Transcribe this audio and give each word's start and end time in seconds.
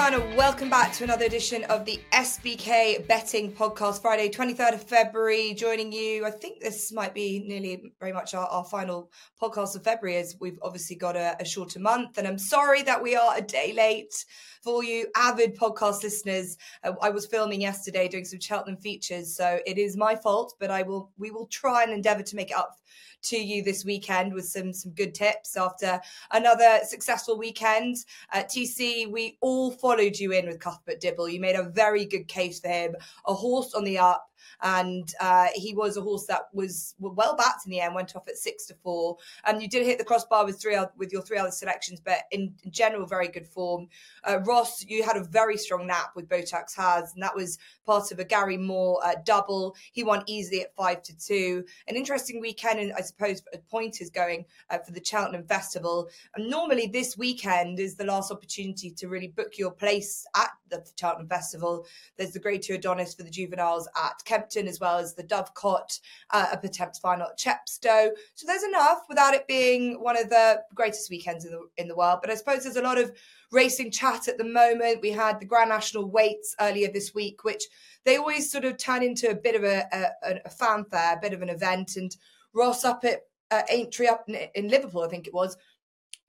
everyone, 0.00 0.36
welcome 0.36 0.70
back 0.70 0.92
to 0.92 1.02
another 1.02 1.24
edition 1.24 1.64
of 1.64 1.84
the 1.84 2.00
SBK 2.12 3.08
Betting 3.08 3.52
Podcast, 3.52 4.00
Friday, 4.00 4.28
23rd 4.28 4.74
of 4.74 4.82
February. 4.82 5.54
Joining 5.54 5.90
you, 5.90 6.24
I 6.24 6.30
think 6.30 6.60
this 6.60 6.92
might 6.92 7.14
be 7.14 7.42
nearly 7.46 7.92
very 7.98 8.12
much 8.12 8.32
our, 8.32 8.46
our 8.46 8.64
final 8.64 9.10
podcast 9.42 9.74
of 9.74 9.82
February, 9.82 10.18
as 10.18 10.36
we've 10.40 10.58
obviously 10.62 10.94
got 10.94 11.16
a, 11.16 11.36
a 11.40 11.44
shorter 11.44 11.80
month. 11.80 12.16
And 12.16 12.28
I'm 12.28 12.38
sorry 12.38 12.82
that 12.82 13.02
we 13.02 13.16
are 13.16 13.36
a 13.36 13.42
day 13.42 13.72
late 13.72 14.14
for 14.62 14.84
you 14.84 15.08
avid 15.16 15.56
podcast 15.56 16.04
listeners. 16.04 16.56
Uh, 16.84 16.92
I 17.02 17.10
was 17.10 17.26
filming 17.26 17.60
yesterday 17.60 18.06
doing 18.06 18.24
some 18.24 18.40
Cheltenham 18.40 18.80
features, 18.80 19.34
so 19.34 19.58
it 19.66 19.78
is 19.78 19.96
my 19.96 20.14
fault, 20.14 20.54
but 20.60 20.70
I 20.70 20.82
will 20.82 21.10
we 21.18 21.32
will 21.32 21.46
try 21.46 21.82
and 21.82 21.92
endeavour 21.92 22.22
to 22.22 22.36
make 22.36 22.50
it 22.50 22.56
up 22.56 22.76
to 23.22 23.36
you 23.36 23.62
this 23.62 23.84
weekend 23.84 24.32
with 24.32 24.46
some 24.46 24.72
some 24.72 24.92
good 24.92 25.14
tips 25.14 25.56
after 25.56 26.00
another 26.32 26.80
successful 26.84 27.38
weekend. 27.38 27.96
Uh, 28.32 28.38
At 28.38 28.50
TC, 28.50 29.10
we 29.10 29.36
all 29.40 29.72
followed 29.72 30.16
you 30.16 30.32
in 30.32 30.46
with 30.46 30.60
Cuthbert 30.60 31.00
Dibble. 31.00 31.28
You 31.28 31.40
made 31.40 31.56
a 31.56 31.64
very 31.70 32.04
good 32.04 32.28
case 32.28 32.60
for 32.60 32.68
him, 32.68 32.94
a 33.26 33.34
horse 33.34 33.74
on 33.74 33.84
the 33.84 33.98
up 33.98 34.30
and 34.62 35.12
uh, 35.20 35.48
he 35.54 35.74
was 35.74 35.96
a 35.96 36.00
horse 36.00 36.26
that 36.26 36.48
was 36.52 36.94
well 36.98 37.36
backed 37.36 37.66
in 37.66 37.70
the 37.70 37.80
end, 37.80 37.94
went 37.94 38.16
off 38.16 38.28
at 38.28 38.36
six 38.36 38.66
to 38.66 38.74
four. 38.74 39.16
And 39.46 39.62
you 39.62 39.68
did 39.68 39.86
hit 39.86 39.98
the 39.98 40.04
crossbar 40.04 40.44
with 40.44 40.60
three 40.60 40.78
with 40.96 41.12
your 41.12 41.22
three 41.22 41.38
other 41.38 41.50
selections, 41.50 42.00
but 42.00 42.20
in, 42.30 42.54
general, 42.70 43.06
very 43.06 43.28
good 43.28 43.46
form. 43.46 43.88
Uh, 44.24 44.40
Ross, 44.40 44.84
you 44.86 45.02
had 45.02 45.16
a 45.16 45.24
very 45.24 45.56
strong 45.56 45.86
nap 45.86 46.10
with 46.14 46.28
Botox 46.28 46.76
has, 46.76 47.14
and 47.14 47.22
that 47.22 47.34
was 47.34 47.58
part 47.86 48.12
of 48.12 48.18
a 48.18 48.24
Gary 48.24 48.56
Moore 48.56 49.00
uh, 49.04 49.14
double. 49.24 49.74
He 49.92 50.04
won 50.04 50.22
easily 50.26 50.62
at 50.62 50.74
five 50.74 51.02
to 51.04 51.16
two. 51.16 51.64
An 51.88 51.96
interesting 51.96 52.40
weekend, 52.40 52.78
and 52.80 52.92
I 52.92 53.00
suppose 53.00 53.42
a 53.52 53.58
point 53.58 54.00
is 54.00 54.10
going 54.10 54.44
uh, 54.70 54.78
for 54.78 54.92
the 54.92 55.04
Cheltenham 55.04 55.44
Festival. 55.44 56.08
And 56.34 56.50
normally, 56.50 56.86
this 56.86 57.16
weekend 57.16 57.80
is 57.80 57.96
the 57.96 58.04
last 58.04 58.30
opportunity 58.30 58.90
to 58.92 59.08
really 59.08 59.28
book 59.28 59.58
your 59.58 59.70
place 59.70 60.26
at 60.36 60.50
the 60.68 60.84
Cheltenham 60.98 61.28
Festival. 61.28 61.86
There's 62.16 62.32
the 62.32 62.40
Grade 62.40 62.62
Two 62.62 62.74
Adonis 62.74 63.14
for 63.14 63.22
the 63.22 63.30
juveniles 63.30 63.88
at 63.96 64.22
As 64.56 64.80
well 64.80 64.98
as 64.98 65.14
the 65.14 65.24
Dovecote 65.24 66.00
uh, 66.30 66.46
up 66.52 66.64
attempt 66.64 66.98
final 67.00 67.28
at 67.28 67.38
Chepstow. 67.38 68.10
So 68.34 68.46
there's 68.46 68.62
enough 68.62 69.02
without 69.08 69.34
it 69.34 69.46
being 69.46 70.02
one 70.02 70.16
of 70.16 70.30
the 70.30 70.62
greatest 70.74 71.10
weekends 71.10 71.44
in 71.44 71.52
the 71.52 71.68
in 71.76 71.88
the 71.88 71.96
world. 71.96 72.20
But 72.22 72.30
I 72.30 72.34
suppose 72.34 72.62
there's 72.62 72.76
a 72.76 72.82
lot 72.82 72.98
of 72.98 73.12
racing 73.52 73.90
chat 73.90 74.28
at 74.28 74.38
the 74.38 74.44
moment. 74.44 75.02
We 75.02 75.10
had 75.10 75.40
the 75.40 75.46
Grand 75.46 75.70
National 75.70 76.10
Weights 76.10 76.54
earlier 76.60 76.90
this 76.90 77.14
week, 77.14 77.44
which 77.44 77.64
they 78.04 78.16
always 78.16 78.50
sort 78.50 78.64
of 78.64 78.76
turn 78.78 79.02
into 79.02 79.30
a 79.30 79.34
bit 79.34 79.54
of 79.54 79.64
a, 79.64 79.86
a, 79.92 80.40
a 80.44 80.50
fanfare, 80.50 81.16
a 81.16 81.20
bit 81.20 81.32
of 81.32 81.42
an 81.42 81.48
event. 81.48 81.96
And 81.96 82.14
Ross 82.54 82.84
up 82.84 83.04
at 83.04 83.22
uh, 83.50 83.62
Aintree 83.70 84.06
up 84.06 84.24
in, 84.28 84.36
in 84.54 84.68
Liverpool, 84.68 85.02
I 85.02 85.08
think 85.08 85.26
it 85.26 85.34
was, 85.34 85.56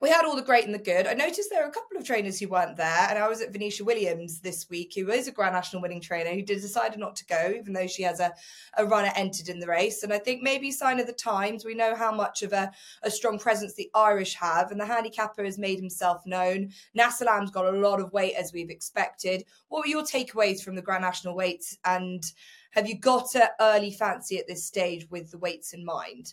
we 0.00 0.08
had 0.08 0.24
all 0.24 0.34
the 0.34 0.42
great 0.42 0.64
and 0.64 0.72
the 0.74 0.78
good. 0.78 1.06
I 1.06 1.12
noticed 1.12 1.50
there 1.50 1.62
are 1.62 1.68
a 1.68 1.72
couple 1.72 1.98
of 1.98 2.06
trainers 2.06 2.40
who 2.40 2.48
weren't 2.48 2.76
there, 2.76 3.06
and 3.10 3.18
I 3.18 3.28
was 3.28 3.42
at 3.42 3.52
Venetia 3.52 3.84
Williams 3.84 4.40
this 4.40 4.66
week, 4.70 4.94
who 4.94 5.10
is 5.10 5.28
a 5.28 5.32
Grand 5.32 5.54
National 5.54 5.82
winning 5.82 6.00
trainer, 6.00 6.30
who 6.30 6.42
decided 6.42 6.98
not 6.98 7.16
to 7.16 7.26
go, 7.26 7.52
even 7.54 7.74
though 7.74 7.86
she 7.86 8.02
has 8.02 8.18
a, 8.18 8.32
a 8.78 8.86
runner 8.86 9.12
entered 9.14 9.50
in 9.50 9.60
the 9.60 9.66
race. 9.66 10.02
And 10.02 10.12
I 10.12 10.18
think 10.18 10.42
maybe 10.42 10.70
sign 10.70 11.00
of 11.00 11.06
the 11.06 11.12
times. 11.12 11.66
We 11.66 11.74
know 11.74 11.94
how 11.94 12.12
much 12.12 12.42
of 12.42 12.54
a, 12.54 12.72
a 13.02 13.10
strong 13.10 13.38
presence 13.38 13.74
the 13.74 13.90
Irish 13.94 14.34
have, 14.36 14.70
and 14.70 14.80
the 14.80 14.86
handicapper 14.86 15.44
has 15.44 15.58
made 15.58 15.78
himself 15.78 16.24
known. 16.24 16.70
Nassalam's 16.96 17.50
got 17.50 17.66
a 17.66 17.78
lot 17.78 18.00
of 18.00 18.12
weight 18.14 18.34
as 18.38 18.54
we've 18.54 18.70
expected. 18.70 19.44
What 19.68 19.80
were 19.80 19.86
your 19.86 20.02
takeaways 20.02 20.62
from 20.62 20.76
the 20.76 20.82
Grand 20.82 21.02
National 21.02 21.36
weights, 21.36 21.76
and 21.84 22.24
have 22.70 22.88
you 22.88 22.98
got 22.98 23.34
an 23.34 23.48
early 23.60 23.90
fancy 23.90 24.38
at 24.38 24.46
this 24.46 24.64
stage 24.64 25.10
with 25.10 25.30
the 25.30 25.38
weights 25.38 25.74
in 25.74 25.84
mind? 25.84 26.32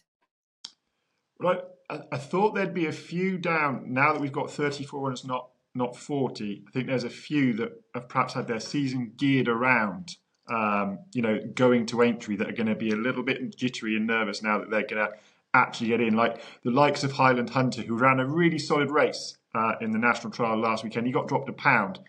Right, 1.39 1.59
I, 1.89 2.01
I, 2.11 2.17
thought 2.17 2.55
there'd 2.55 2.73
be 2.73 2.87
a 2.87 2.91
few 2.91 3.37
down. 3.37 3.93
Now 3.93 4.13
that 4.13 4.21
we've 4.21 4.31
got 4.31 4.51
34 4.51 5.01
runners, 5.01 5.25
not 5.25 5.49
not 5.75 5.95
40, 5.95 6.63
I 6.67 6.71
think 6.71 6.87
there's 6.87 7.03
a 7.03 7.09
few 7.09 7.53
that 7.53 7.69
have 7.93 8.09
perhaps 8.09 8.33
had 8.33 8.47
their 8.47 8.59
season 8.59 9.13
geared 9.15 9.47
around, 9.47 10.15
um, 10.49 10.97
you 11.13 11.21
know, 11.21 11.39
going 11.53 11.85
to 11.87 12.01
Aintree 12.01 12.37
that 12.37 12.49
are 12.49 12.53
going 12.53 12.67
to 12.67 12.75
be 12.75 12.89
a 12.89 12.95
little 12.95 13.21
bit 13.21 13.55
jittery 13.55 13.95
and 13.95 14.07
nervous 14.07 14.41
now 14.41 14.57
that 14.57 14.71
they're 14.71 14.87
going 14.87 15.05
to 15.05 15.11
actually 15.53 15.89
get 15.89 16.01
in. 16.01 16.15
Like 16.15 16.41
the 16.63 16.71
likes 16.71 17.03
of 17.03 17.11
Highland 17.11 17.51
Hunter, 17.51 17.83
who 17.83 17.95
ran 17.95 18.19
a 18.19 18.25
really 18.25 18.57
solid 18.57 18.89
race 18.89 19.37
uh, 19.53 19.73
in 19.79 19.91
the 19.91 19.99
national 19.99 20.31
trial 20.31 20.57
last 20.57 20.83
weekend. 20.83 21.05
He 21.05 21.13
got 21.13 21.27
dropped 21.27 21.49
a 21.49 21.53
pound. 21.53 21.99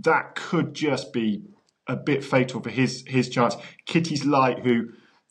That 0.00 0.34
could 0.34 0.74
just 0.74 1.14
be 1.14 1.44
a 1.86 1.96
bit 1.96 2.22
fatal 2.24 2.60
for 2.60 2.70
his 2.70 3.04
his 3.06 3.30
chance. 3.30 3.56
Kitty's 3.86 4.24
Light, 4.24 4.58
who 4.58 4.88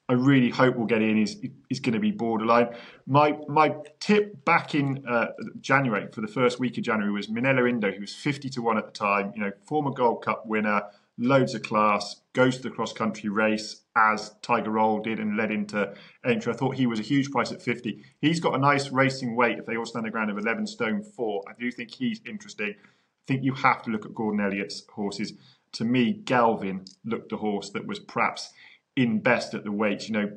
I 0.08 0.14
really 0.14 0.50
hope 0.50 0.76
we'll 0.76 0.86
get 0.86 1.02
in 1.02 1.18
is 1.18 1.38
is 1.70 1.80
going 1.80 1.94
to 1.94 2.00
be 2.00 2.12
borderline. 2.12 2.76
My 3.08 3.38
my 3.48 3.76
tip 4.00 4.46
back 4.46 4.76
in 4.76 5.04
uh, 5.08 5.28
January 5.62 6.08
for 6.12 6.22
the 6.22 6.28
first 6.28 6.60
week 6.60 6.78
of 6.78 6.84
January 6.84 7.12
was 7.12 7.28
Minella 7.28 7.68
Indo, 7.68 7.92
who 7.92 8.02
was 8.02 8.14
fifty 8.14 8.50
to 8.52 8.62
one 8.62 8.78
at 8.78 8.86
the 8.86 8.92
time. 8.92 9.34
You 9.36 9.42
know, 9.42 9.52
former 9.66 9.90
Gold 9.90 10.24
Cup 10.24 10.46
winner, 10.46 10.84
loads 11.18 11.56
of 11.56 11.64
class, 11.64 12.22
goes 12.34 12.58
to 12.58 12.64
the 12.64 12.70
cross 12.70 12.94
country 12.94 13.30
race 13.30 13.82
as 13.96 14.36
Tiger 14.44 14.70
Roll 14.72 15.00
did 15.00 15.20
and 15.20 15.38
led 15.38 15.50
into 15.50 15.92
Aintree. 16.24 16.54
I 16.54 16.56
thought 16.56 16.76
he 16.76 16.86
was 16.86 17.00
a 17.00 17.04
huge 17.04 17.32
price 17.32 17.52
at 17.52 17.64
fifty. 17.64 18.04
He's 18.22 18.40
got 18.40 18.54
a 18.54 18.60
nice 18.60 18.92
racing 18.92 19.36
weight 19.36 19.58
if 19.58 19.66
they 19.66 19.76
all 19.76 19.88
stand 19.88 20.06
the 20.06 20.12
ground 20.12 20.30
of 20.30 20.38
eleven 20.38 20.68
stone 20.68 21.02
four. 21.02 21.42
I 21.48 21.54
do 21.60 21.72
think 21.72 21.90
he's 21.92 22.22
interesting. 22.28 22.76
I 22.78 23.26
think 23.26 23.44
you 23.44 23.56
have 23.56 23.82
to 23.82 23.90
look 23.90 24.06
at 24.06 24.14
Gordon 24.14 24.40
Elliott's 24.40 24.84
horses. 24.94 25.34
To 25.72 25.84
me, 25.84 26.14
Galvin 26.14 26.86
looked 27.04 27.34
a 27.34 27.38
horse 27.38 27.72
that 27.72 27.88
was 27.88 28.00
perhaps 28.00 28.54
in 28.96 29.20
best 29.20 29.54
at 29.54 29.64
the 29.64 29.72
weights, 29.72 30.08
you 30.08 30.14
know, 30.14 30.32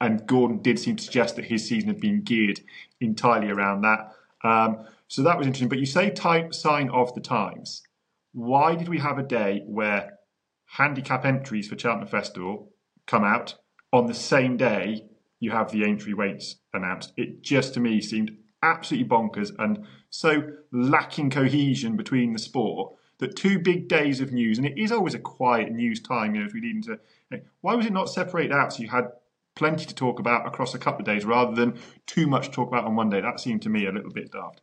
and 0.00 0.26
Gordon 0.26 0.62
did 0.62 0.78
seem 0.78 0.96
to 0.96 1.04
suggest 1.04 1.36
that 1.36 1.44
his 1.44 1.68
season 1.68 1.88
had 1.88 2.00
been 2.00 2.22
geared 2.22 2.60
entirely 3.00 3.50
around 3.50 3.82
that. 3.82 4.12
Um, 4.42 4.86
so 5.08 5.22
that 5.22 5.36
was 5.36 5.46
interesting. 5.46 5.68
But 5.68 5.78
you 5.78 5.86
say 5.86 6.10
type 6.10 6.54
sign 6.54 6.88
of 6.90 7.14
the 7.14 7.20
times. 7.20 7.82
Why 8.32 8.76
did 8.76 8.88
we 8.88 8.98
have 8.98 9.18
a 9.18 9.22
day 9.22 9.62
where 9.66 10.18
handicap 10.66 11.24
entries 11.24 11.68
for 11.68 11.78
Cheltenham 11.78 12.08
Festival 12.08 12.72
come 13.06 13.24
out 13.24 13.56
on 13.92 14.06
the 14.06 14.14
same 14.14 14.56
day 14.56 15.04
you 15.40 15.50
have 15.50 15.72
the 15.72 15.84
entry 15.84 16.14
weights 16.14 16.56
announced? 16.72 17.12
It 17.16 17.42
just 17.42 17.74
to 17.74 17.80
me 17.80 18.00
seemed 18.00 18.36
absolutely 18.62 19.08
bonkers 19.08 19.50
and 19.58 19.84
so 20.10 20.42
lacking 20.72 21.30
cohesion 21.30 21.96
between 21.96 22.32
the 22.32 22.38
sport 22.38 22.94
that 23.20 23.36
two 23.36 23.58
big 23.58 23.88
days 23.88 24.20
of 24.20 24.32
news, 24.32 24.58
and 24.58 24.66
it 24.66 24.76
is 24.76 24.90
always 24.90 25.14
a 25.14 25.18
quiet 25.18 25.72
news 25.72 26.00
time, 26.00 26.34
you 26.34 26.40
know, 26.40 26.46
as 26.46 26.52
we 26.52 26.60
lead 26.60 26.76
into 26.76 26.98
why 27.60 27.74
was 27.74 27.86
it 27.86 27.92
not 27.92 28.08
separated 28.08 28.52
out 28.52 28.72
so 28.72 28.82
you 28.82 28.88
had 28.88 29.12
plenty 29.54 29.84
to 29.84 29.94
talk 29.94 30.18
about 30.18 30.46
across 30.46 30.74
a 30.74 30.78
couple 30.78 31.00
of 31.00 31.06
days 31.06 31.24
rather 31.24 31.54
than 31.54 31.78
too 32.06 32.26
much 32.26 32.46
to 32.46 32.52
talk 32.52 32.68
about 32.68 32.84
on 32.84 32.96
one 32.96 33.10
day? 33.10 33.20
That 33.20 33.40
seemed 33.40 33.62
to 33.62 33.68
me 33.68 33.86
a 33.86 33.92
little 33.92 34.10
bit 34.10 34.32
daft. 34.32 34.62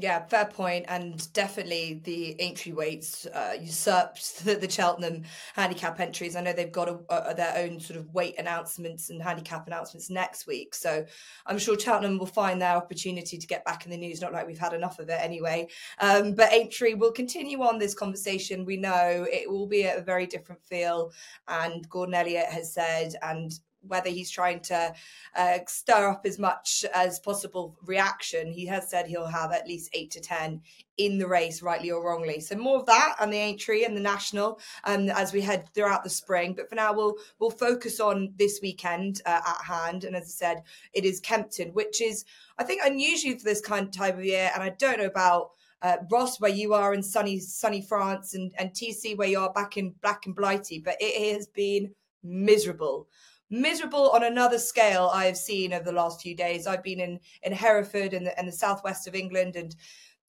Yeah, 0.00 0.24
fair 0.26 0.44
point, 0.44 0.84
and 0.86 1.32
definitely 1.32 2.00
the 2.04 2.40
entry 2.40 2.72
weights 2.72 3.26
uh, 3.26 3.54
usurped 3.60 4.38
the, 4.44 4.54
the, 4.54 4.70
Cheltenham 4.70 5.24
handicap 5.54 5.98
entries. 5.98 6.36
I 6.36 6.40
know 6.40 6.52
they've 6.52 6.70
got 6.70 6.88
a, 6.88 7.30
a, 7.30 7.34
their 7.34 7.56
own 7.56 7.80
sort 7.80 7.98
of 7.98 8.14
weight 8.14 8.38
announcements 8.38 9.10
and 9.10 9.20
handicap 9.20 9.66
announcements 9.66 10.08
next 10.08 10.46
week, 10.46 10.76
so 10.76 11.04
I'm 11.46 11.58
sure 11.58 11.76
Cheltenham 11.76 12.18
will 12.18 12.26
find 12.26 12.62
their 12.62 12.76
opportunity 12.76 13.38
to 13.38 13.46
get 13.48 13.64
back 13.64 13.86
in 13.86 13.90
the 13.90 13.96
news. 13.96 14.20
Not 14.20 14.32
like 14.32 14.46
we've 14.46 14.56
had 14.56 14.72
enough 14.72 15.00
of 15.00 15.08
it 15.08 15.18
anyway. 15.20 15.66
Um, 15.98 16.34
but 16.34 16.52
Aintree 16.52 16.94
will 16.94 17.12
continue 17.12 17.62
on 17.62 17.78
this 17.78 17.94
conversation. 17.94 18.64
We 18.64 18.76
know 18.76 19.26
it 19.28 19.50
will 19.50 19.66
be 19.66 19.82
a 19.82 20.00
very 20.00 20.26
different 20.26 20.62
feel, 20.62 21.10
and 21.48 21.88
Gordon 21.88 22.14
Elliott 22.14 22.50
has 22.50 22.72
said, 22.72 23.14
and 23.22 23.58
whether 23.82 24.10
he's 24.10 24.30
trying 24.30 24.60
to 24.60 24.92
uh, 25.36 25.58
stir 25.66 26.08
up 26.08 26.22
as 26.24 26.38
much 26.38 26.84
as 26.94 27.18
possible 27.20 27.76
reaction. 27.84 28.52
He 28.52 28.66
has 28.66 28.90
said 28.90 29.06
he'll 29.06 29.26
have 29.26 29.52
at 29.52 29.66
least 29.66 29.90
eight 29.92 30.10
to 30.12 30.20
10 30.20 30.60
in 30.96 31.18
the 31.18 31.28
race, 31.28 31.62
rightly 31.62 31.90
or 31.90 32.04
wrongly. 32.04 32.40
So 32.40 32.56
more 32.56 32.80
of 32.80 32.86
that 32.86 33.16
and 33.20 33.32
the 33.32 33.36
Aintree 33.36 33.84
and 33.84 33.96
the 33.96 34.00
National 34.00 34.60
um, 34.84 35.08
as 35.10 35.32
we 35.32 35.40
head 35.40 35.68
throughout 35.74 36.02
the 36.02 36.10
spring. 36.10 36.54
But 36.54 36.68
for 36.68 36.74
now, 36.74 36.92
we'll 36.92 37.16
we'll 37.38 37.50
focus 37.50 38.00
on 38.00 38.34
this 38.36 38.60
weekend 38.60 39.22
uh, 39.24 39.40
at 39.46 39.64
hand. 39.64 40.04
And 40.04 40.16
as 40.16 40.24
I 40.24 40.46
said, 40.46 40.62
it 40.92 41.04
is 41.04 41.20
Kempton, 41.20 41.72
which 41.72 42.02
is, 42.02 42.24
I 42.58 42.64
think, 42.64 42.82
unusual 42.84 43.38
for 43.38 43.44
this 43.44 43.60
kind 43.60 43.86
of 43.86 43.92
time 43.92 44.18
of 44.18 44.24
year. 44.24 44.50
And 44.52 44.62
I 44.62 44.70
don't 44.70 44.98
know 44.98 45.06
about 45.06 45.50
uh, 45.80 45.98
Ross, 46.10 46.40
where 46.40 46.50
you 46.50 46.74
are 46.74 46.92
in 46.92 47.02
sunny 47.02 47.38
sunny 47.38 47.80
France, 47.80 48.34
and, 48.34 48.52
and 48.58 48.70
TC, 48.70 49.16
where 49.16 49.28
you 49.28 49.38
are 49.38 49.52
back 49.52 49.76
in 49.76 49.94
black 50.02 50.26
and 50.26 50.34
blighty, 50.34 50.80
but 50.80 50.96
it 51.00 51.36
has 51.36 51.46
been 51.46 51.94
miserable 52.24 53.08
miserable 53.50 54.10
on 54.10 54.24
another 54.24 54.58
scale 54.58 55.10
I 55.12 55.26
have 55.26 55.36
seen 55.36 55.72
over 55.72 55.84
the 55.84 55.92
last 55.92 56.20
few 56.20 56.34
days. 56.34 56.66
I've 56.66 56.82
been 56.82 57.00
in 57.00 57.20
in 57.42 57.52
Hereford 57.52 58.14
and 58.14 58.26
the, 58.26 58.38
and 58.38 58.48
the 58.48 58.52
southwest 58.52 59.08
of 59.08 59.14
England, 59.14 59.56
and 59.56 59.74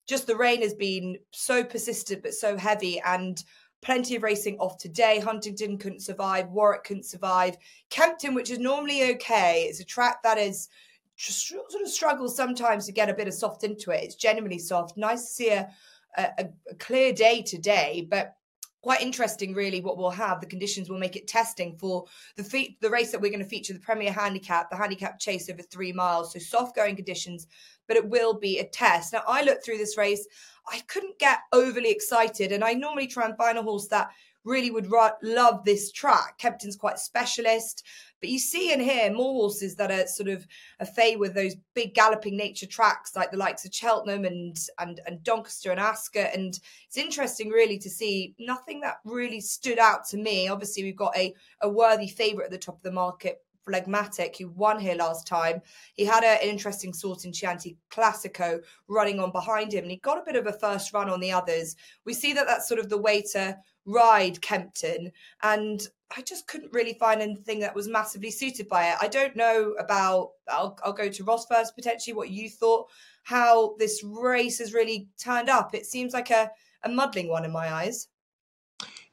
just 0.06 0.26
the 0.26 0.36
rain 0.36 0.62
has 0.62 0.74
been 0.74 1.18
so 1.30 1.64
persistent 1.64 2.22
but 2.22 2.34
so 2.34 2.56
heavy 2.56 3.00
and. 3.00 3.42
Plenty 3.82 4.14
of 4.14 4.22
racing 4.22 4.58
off 4.58 4.76
today. 4.76 5.20
Huntingdon 5.20 5.78
couldn't 5.78 6.02
survive. 6.02 6.50
Warwick 6.50 6.84
couldn't 6.84 7.06
survive. 7.06 7.56
Kempton, 7.88 8.34
which 8.34 8.50
is 8.50 8.58
normally 8.58 9.12
okay, 9.12 9.62
it's 9.62 9.80
a 9.80 9.84
track 9.86 10.22
that 10.22 10.36
is 10.36 10.68
sort 11.16 11.64
of 11.82 11.88
struggles 11.88 12.36
sometimes 12.36 12.84
to 12.84 12.92
get 12.92 13.08
a 13.08 13.14
bit 13.14 13.26
of 13.26 13.32
soft 13.32 13.64
into 13.64 13.90
it. 13.90 14.04
It's 14.04 14.16
genuinely 14.16 14.58
soft. 14.58 14.98
Nice 14.98 15.22
to 15.22 15.32
see 15.32 15.48
a, 15.48 15.70
a, 16.18 16.50
a 16.70 16.74
clear 16.74 17.14
day 17.14 17.40
today, 17.40 18.06
but 18.10 18.34
quite 18.82 19.02
interesting, 19.02 19.54
really, 19.54 19.80
what 19.80 19.98
we'll 19.98 20.10
have. 20.10 20.40
The 20.40 20.46
conditions 20.46 20.88
will 20.88 20.98
make 20.98 21.16
it 21.16 21.28
testing 21.28 21.76
for 21.76 22.04
the 22.36 22.44
fe- 22.44 22.76
the 22.80 22.90
race 22.90 23.12
that 23.12 23.20
we're 23.20 23.30
going 23.30 23.42
to 23.42 23.48
feature, 23.48 23.72
the 23.72 23.80
Premier 23.80 24.12
Handicap, 24.12 24.70
the 24.70 24.76
Handicap 24.76 25.18
Chase 25.18 25.50
over 25.50 25.62
three 25.62 25.92
miles. 25.92 26.32
So 26.32 26.38
soft 26.38 26.76
going 26.76 26.96
conditions, 26.96 27.46
but 27.86 27.96
it 27.96 28.08
will 28.08 28.34
be 28.34 28.58
a 28.58 28.64
test. 28.64 29.12
Now, 29.12 29.22
I 29.26 29.42
looked 29.42 29.64
through 29.64 29.78
this 29.78 29.98
race, 29.98 30.26
I 30.68 30.80
couldn't 30.86 31.18
get 31.18 31.40
overly 31.52 31.90
excited, 31.90 32.52
and 32.52 32.64
I 32.64 32.74
normally 32.74 33.06
try 33.06 33.26
and 33.26 33.36
find 33.36 33.58
a 33.58 33.62
horse 33.62 33.88
that 33.88 34.10
really 34.50 34.70
would 34.70 34.90
love 35.22 35.64
this 35.64 35.92
track. 35.92 36.38
Kempton's 36.38 36.76
quite 36.76 36.98
specialist, 36.98 37.84
but 38.20 38.28
you 38.28 38.38
see 38.38 38.72
and 38.72 38.82
hear 38.82 39.12
more 39.12 39.32
horses 39.32 39.76
that 39.76 39.90
are 39.90 40.06
sort 40.06 40.28
of 40.28 40.46
a 40.80 40.84
fay 40.84 41.16
with 41.16 41.34
those 41.34 41.56
big 41.74 41.94
galloping 41.94 42.36
nature 42.36 42.66
tracks, 42.66 43.16
like 43.16 43.30
the 43.30 43.36
likes 43.36 43.64
of 43.64 43.74
Cheltenham 43.74 44.24
and 44.24 44.58
and 44.78 45.00
and 45.06 45.22
Doncaster 45.22 45.70
and 45.70 45.80
Ascot. 45.80 46.34
And 46.34 46.58
it's 46.86 46.98
interesting, 46.98 47.48
really, 47.48 47.78
to 47.78 47.88
see 47.88 48.34
nothing 48.38 48.80
that 48.80 48.96
really 49.04 49.40
stood 49.40 49.78
out 49.78 50.04
to 50.08 50.16
me. 50.16 50.48
Obviously, 50.48 50.82
we've 50.82 50.96
got 50.96 51.16
a 51.16 51.32
a 51.62 51.68
worthy 51.68 52.08
favourite 52.08 52.46
at 52.46 52.50
the 52.50 52.58
top 52.58 52.76
of 52.76 52.82
the 52.82 52.92
market. 52.92 53.42
Phlegmatic, 53.66 54.36
who 54.36 54.48
won 54.50 54.78
here 54.78 54.94
last 54.94 55.26
time. 55.26 55.60
He 55.94 56.04
had 56.04 56.24
a, 56.24 56.42
an 56.42 56.48
interesting 56.48 56.92
sort 56.92 57.24
in 57.24 57.32
Chianti 57.32 57.76
Classico 57.90 58.60
running 58.88 59.20
on 59.20 59.32
behind 59.32 59.72
him, 59.72 59.84
and 59.84 59.90
he 59.90 59.98
got 59.98 60.18
a 60.18 60.24
bit 60.24 60.36
of 60.36 60.46
a 60.46 60.52
first 60.52 60.92
run 60.92 61.10
on 61.10 61.20
the 61.20 61.32
others. 61.32 61.76
We 62.04 62.14
see 62.14 62.32
that 62.32 62.46
that's 62.46 62.68
sort 62.68 62.80
of 62.80 62.88
the 62.88 62.98
way 62.98 63.22
to 63.32 63.56
ride 63.84 64.40
Kempton, 64.40 65.12
and 65.42 65.86
I 66.16 66.22
just 66.22 66.46
couldn't 66.46 66.72
really 66.72 66.94
find 66.94 67.22
anything 67.22 67.60
that 67.60 67.74
was 67.74 67.88
massively 67.88 68.30
suited 68.30 68.68
by 68.68 68.90
it. 68.90 68.96
I 69.00 69.08
don't 69.08 69.36
know 69.36 69.74
about. 69.78 70.30
I'll, 70.48 70.78
I'll 70.84 70.92
go 70.92 71.08
to 71.08 71.24
Ross 71.24 71.46
first, 71.46 71.76
potentially. 71.76 72.14
What 72.14 72.30
you 72.30 72.48
thought, 72.48 72.88
how 73.22 73.76
this 73.78 74.02
race 74.04 74.58
has 74.58 74.74
really 74.74 75.08
turned 75.18 75.48
up? 75.48 75.74
It 75.74 75.86
seems 75.86 76.12
like 76.12 76.30
a 76.30 76.50
a 76.82 76.88
muddling 76.88 77.28
one 77.28 77.44
in 77.44 77.52
my 77.52 77.72
eyes. 77.72 78.08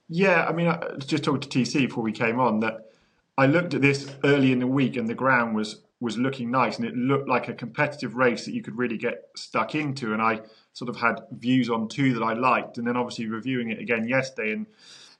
Yeah, 0.10 0.46
I 0.46 0.54
mean, 0.54 0.68
I 0.68 0.80
just 1.06 1.24
talked 1.24 1.50
to 1.50 1.60
TC 1.60 1.88
before 1.88 2.04
we 2.04 2.14
came 2.14 2.40
on 2.40 2.60
that 2.62 2.92
I 3.38 3.46
looked 3.46 3.74
at 3.74 3.82
this 3.82 4.10
early 4.24 4.52
in 4.52 4.60
the 4.60 4.68
week 4.68 4.98
and 4.98 5.08
the 5.08 5.14
ground 5.16 5.56
was 5.56 5.82
was 6.00 6.18
looking 6.18 6.52
nice 6.52 6.78
and 6.78 6.86
it 6.86 6.96
looked 6.96 7.28
like 7.28 7.48
a 7.48 7.54
competitive 7.54 8.16
race 8.16 8.46
that 8.46 8.54
you 8.54 8.62
could 8.62 8.78
really 8.78 8.98
get 8.98 9.30
stuck 9.36 9.74
into. 9.74 10.14
And 10.14 10.22
I 10.22 10.42
sort 10.74 10.90
of 10.90 10.96
had 10.96 11.22
views 11.32 11.70
on 11.72 11.88
two 11.88 12.14
that 12.14 12.24
I 12.24 12.34
liked, 12.34 12.78
and 12.78 12.88
then 12.88 12.96
obviously 12.96 13.26
reviewing 13.26 13.72
it 13.72 13.80
again 13.80 14.08
yesterday, 14.08 14.54
and 14.54 14.68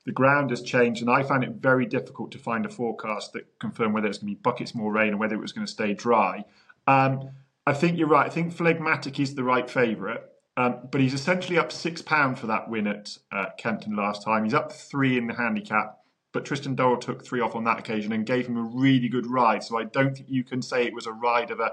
the 0.04 0.12
ground 0.12 0.50
has 0.50 0.62
changed, 0.62 1.02
and 1.02 1.10
I 1.10 1.22
found 1.22 1.42
it 1.42 1.50
very 1.50 1.84
difficult 1.84 2.30
to 2.32 2.38
find 2.38 2.64
a 2.64 2.68
forecast 2.68 3.32
that 3.32 3.58
confirmed 3.58 3.92
whether 3.92 4.06
it's 4.06 4.18
going 4.18 4.32
to 4.32 4.36
be 4.36 4.40
buckets 4.40 4.74
more 4.74 4.92
rain 4.92 5.14
or 5.14 5.16
whether 5.16 5.34
it 5.34 5.40
was 5.40 5.52
going 5.52 5.66
to 5.66 5.72
stay 5.72 5.94
dry. 5.94 6.44
Um, 6.86 7.30
I 7.66 7.74
think 7.74 7.98
you're 7.98 8.08
right. 8.08 8.26
I 8.26 8.30
think 8.30 8.54
Phlegmatic 8.54 9.20
is 9.20 9.34
the 9.34 9.42
right 9.42 9.68
favourite, 9.68 10.22
um, 10.56 10.78
but 10.90 11.00
he's 11.00 11.12
essentially 11.12 11.58
up 11.58 11.72
six 11.72 12.00
pound 12.00 12.38
for 12.38 12.46
that 12.46 12.70
win 12.70 12.86
at 12.86 13.18
uh, 13.32 13.46
Kempton 13.58 13.96
last 13.96 14.22
time. 14.24 14.44
He's 14.44 14.54
up 14.54 14.72
three 14.72 15.18
in 15.18 15.26
the 15.26 15.34
handicap, 15.34 15.97
but 16.32 16.44
Tristan 16.44 16.74
Doyle 16.74 16.98
took 16.98 17.24
three 17.24 17.40
off 17.40 17.54
on 17.54 17.64
that 17.64 17.78
occasion 17.78 18.12
and 18.12 18.26
gave 18.26 18.46
him 18.46 18.56
a 18.56 18.62
really 18.62 19.08
good 19.08 19.26
ride. 19.26 19.62
So 19.62 19.78
I 19.78 19.84
don't 19.84 20.14
think 20.14 20.28
you 20.28 20.44
can 20.44 20.60
say 20.62 20.84
it 20.84 20.94
was 20.94 21.06
a 21.06 21.12
ride 21.12 21.50
of 21.50 21.60
a, 21.60 21.72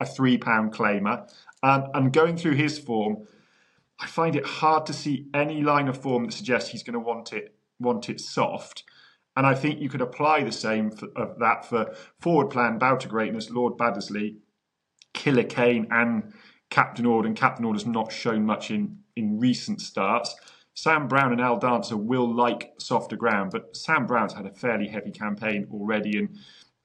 a 0.00 0.06
three 0.06 0.38
pound 0.38 0.72
claimer. 0.72 1.28
Um, 1.62 1.84
and 1.94 2.12
going 2.12 2.36
through 2.36 2.54
his 2.54 2.78
form, 2.78 3.26
I 4.00 4.06
find 4.06 4.34
it 4.34 4.44
hard 4.44 4.86
to 4.86 4.92
see 4.92 5.28
any 5.32 5.62
line 5.62 5.88
of 5.88 6.00
form 6.00 6.24
that 6.24 6.32
suggests 6.32 6.70
he's 6.70 6.82
going 6.82 6.94
to 6.94 7.00
want 7.00 7.32
it 7.32 7.54
want 7.78 8.08
it 8.08 8.20
soft. 8.20 8.84
And 9.36 9.46
I 9.46 9.54
think 9.54 9.80
you 9.80 9.88
could 9.88 10.00
apply 10.00 10.42
the 10.42 10.52
same 10.52 10.90
for, 10.90 11.08
of 11.16 11.38
that 11.38 11.64
for 11.64 11.94
forward 12.20 12.50
plan, 12.50 12.78
Bow 12.78 12.96
to 12.96 13.08
Greatness, 13.08 13.50
Lord 13.50 13.78
Baddesley, 13.78 14.36
Killer 15.14 15.44
Kane, 15.44 15.86
and 15.90 16.34
Captain 16.70 17.06
Ord. 17.06 17.26
And 17.26 17.36
Captain 17.36 17.64
Ord 17.64 17.76
has 17.76 17.86
not 17.86 18.12
shown 18.12 18.44
much 18.44 18.70
in, 18.70 18.98
in 19.16 19.38
recent 19.38 19.80
starts. 19.80 20.34
Sam 20.74 21.06
Brown 21.06 21.32
and 21.32 21.40
Al 21.40 21.58
Dancer 21.58 21.96
will 21.96 22.32
like 22.32 22.72
softer 22.78 23.16
ground, 23.16 23.50
but 23.50 23.76
Sam 23.76 24.06
Brown's 24.06 24.32
had 24.32 24.46
a 24.46 24.52
fairly 24.52 24.88
heavy 24.88 25.10
campaign 25.10 25.66
already 25.70 26.18
and 26.18 26.38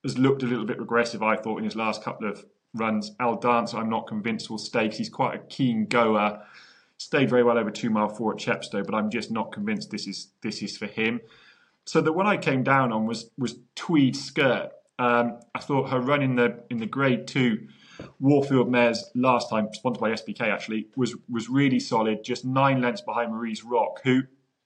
has 0.03 0.17
looked 0.17 0.43
a 0.43 0.45
little 0.45 0.65
bit 0.65 0.79
regressive, 0.79 1.23
I 1.23 1.37
thought, 1.37 1.57
in 1.57 1.63
his 1.63 1.75
last 1.75 2.03
couple 2.03 2.29
of 2.29 2.45
runs. 2.73 3.11
Al 3.19 3.37
Dancer, 3.37 3.77
I'm 3.77 3.89
not 3.89 4.07
convinced 4.07 4.49
will 4.49 4.57
stay 4.57 4.83
because 4.83 4.97
he's 4.97 5.09
quite 5.09 5.35
a 5.35 5.39
keen 5.39 5.85
goer. 5.85 6.41
Stayed 6.97 7.29
very 7.29 7.43
well 7.43 7.57
over 7.57 7.71
two 7.71 7.89
mile 7.89 8.09
four 8.09 8.33
at 8.33 8.39
Chepstow, 8.39 8.83
but 8.83 8.95
I'm 8.95 9.09
just 9.09 9.31
not 9.31 9.51
convinced 9.51 9.91
this 9.91 10.07
is 10.07 10.31
this 10.41 10.61
is 10.61 10.77
for 10.77 10.87
him. 10.87 11.21
So 11.85 12.01
the 12.01 12.11
one 12.11 12.27
I 12.27 12.37
came 12.37 12.63
down 12.63 12.91
on 12.91 13.05
was 13.05 13.29
was 13.37 13.55
Tweed 13.75 14.15
Skirt. 14.15 14.71
Um, 14.99 15.39
I 15.53 15.59
thought 15.59 15.89
her 15.91 15.99
run 15.99 16.21
in 16.23 16.35
the 16.35 16.63
in 16.69 16.77
the 16.77 16.87
Grade 16.87 17.27
Two 17.27 17.67
Warfield 18.19 18.69
Mares 18.69 19.09
last 19.15 19.49
time, 19.49 19.69
sponsored 19.73 20.01
by 20.01 20.11
SBK 20.11 20.41
actually, 20.41 20.88
was 20.95 21.15
was 21.29 21.49
really 21.49 21.79
solid. 21.79 22.23
Just 22.23 22.45
nine 22.45 22.81
lengths 22.81 23.01
behind 23.01 23.31
Marie's 23.31 23.63
Rock, 23.63 24.01
who 24.03 24.23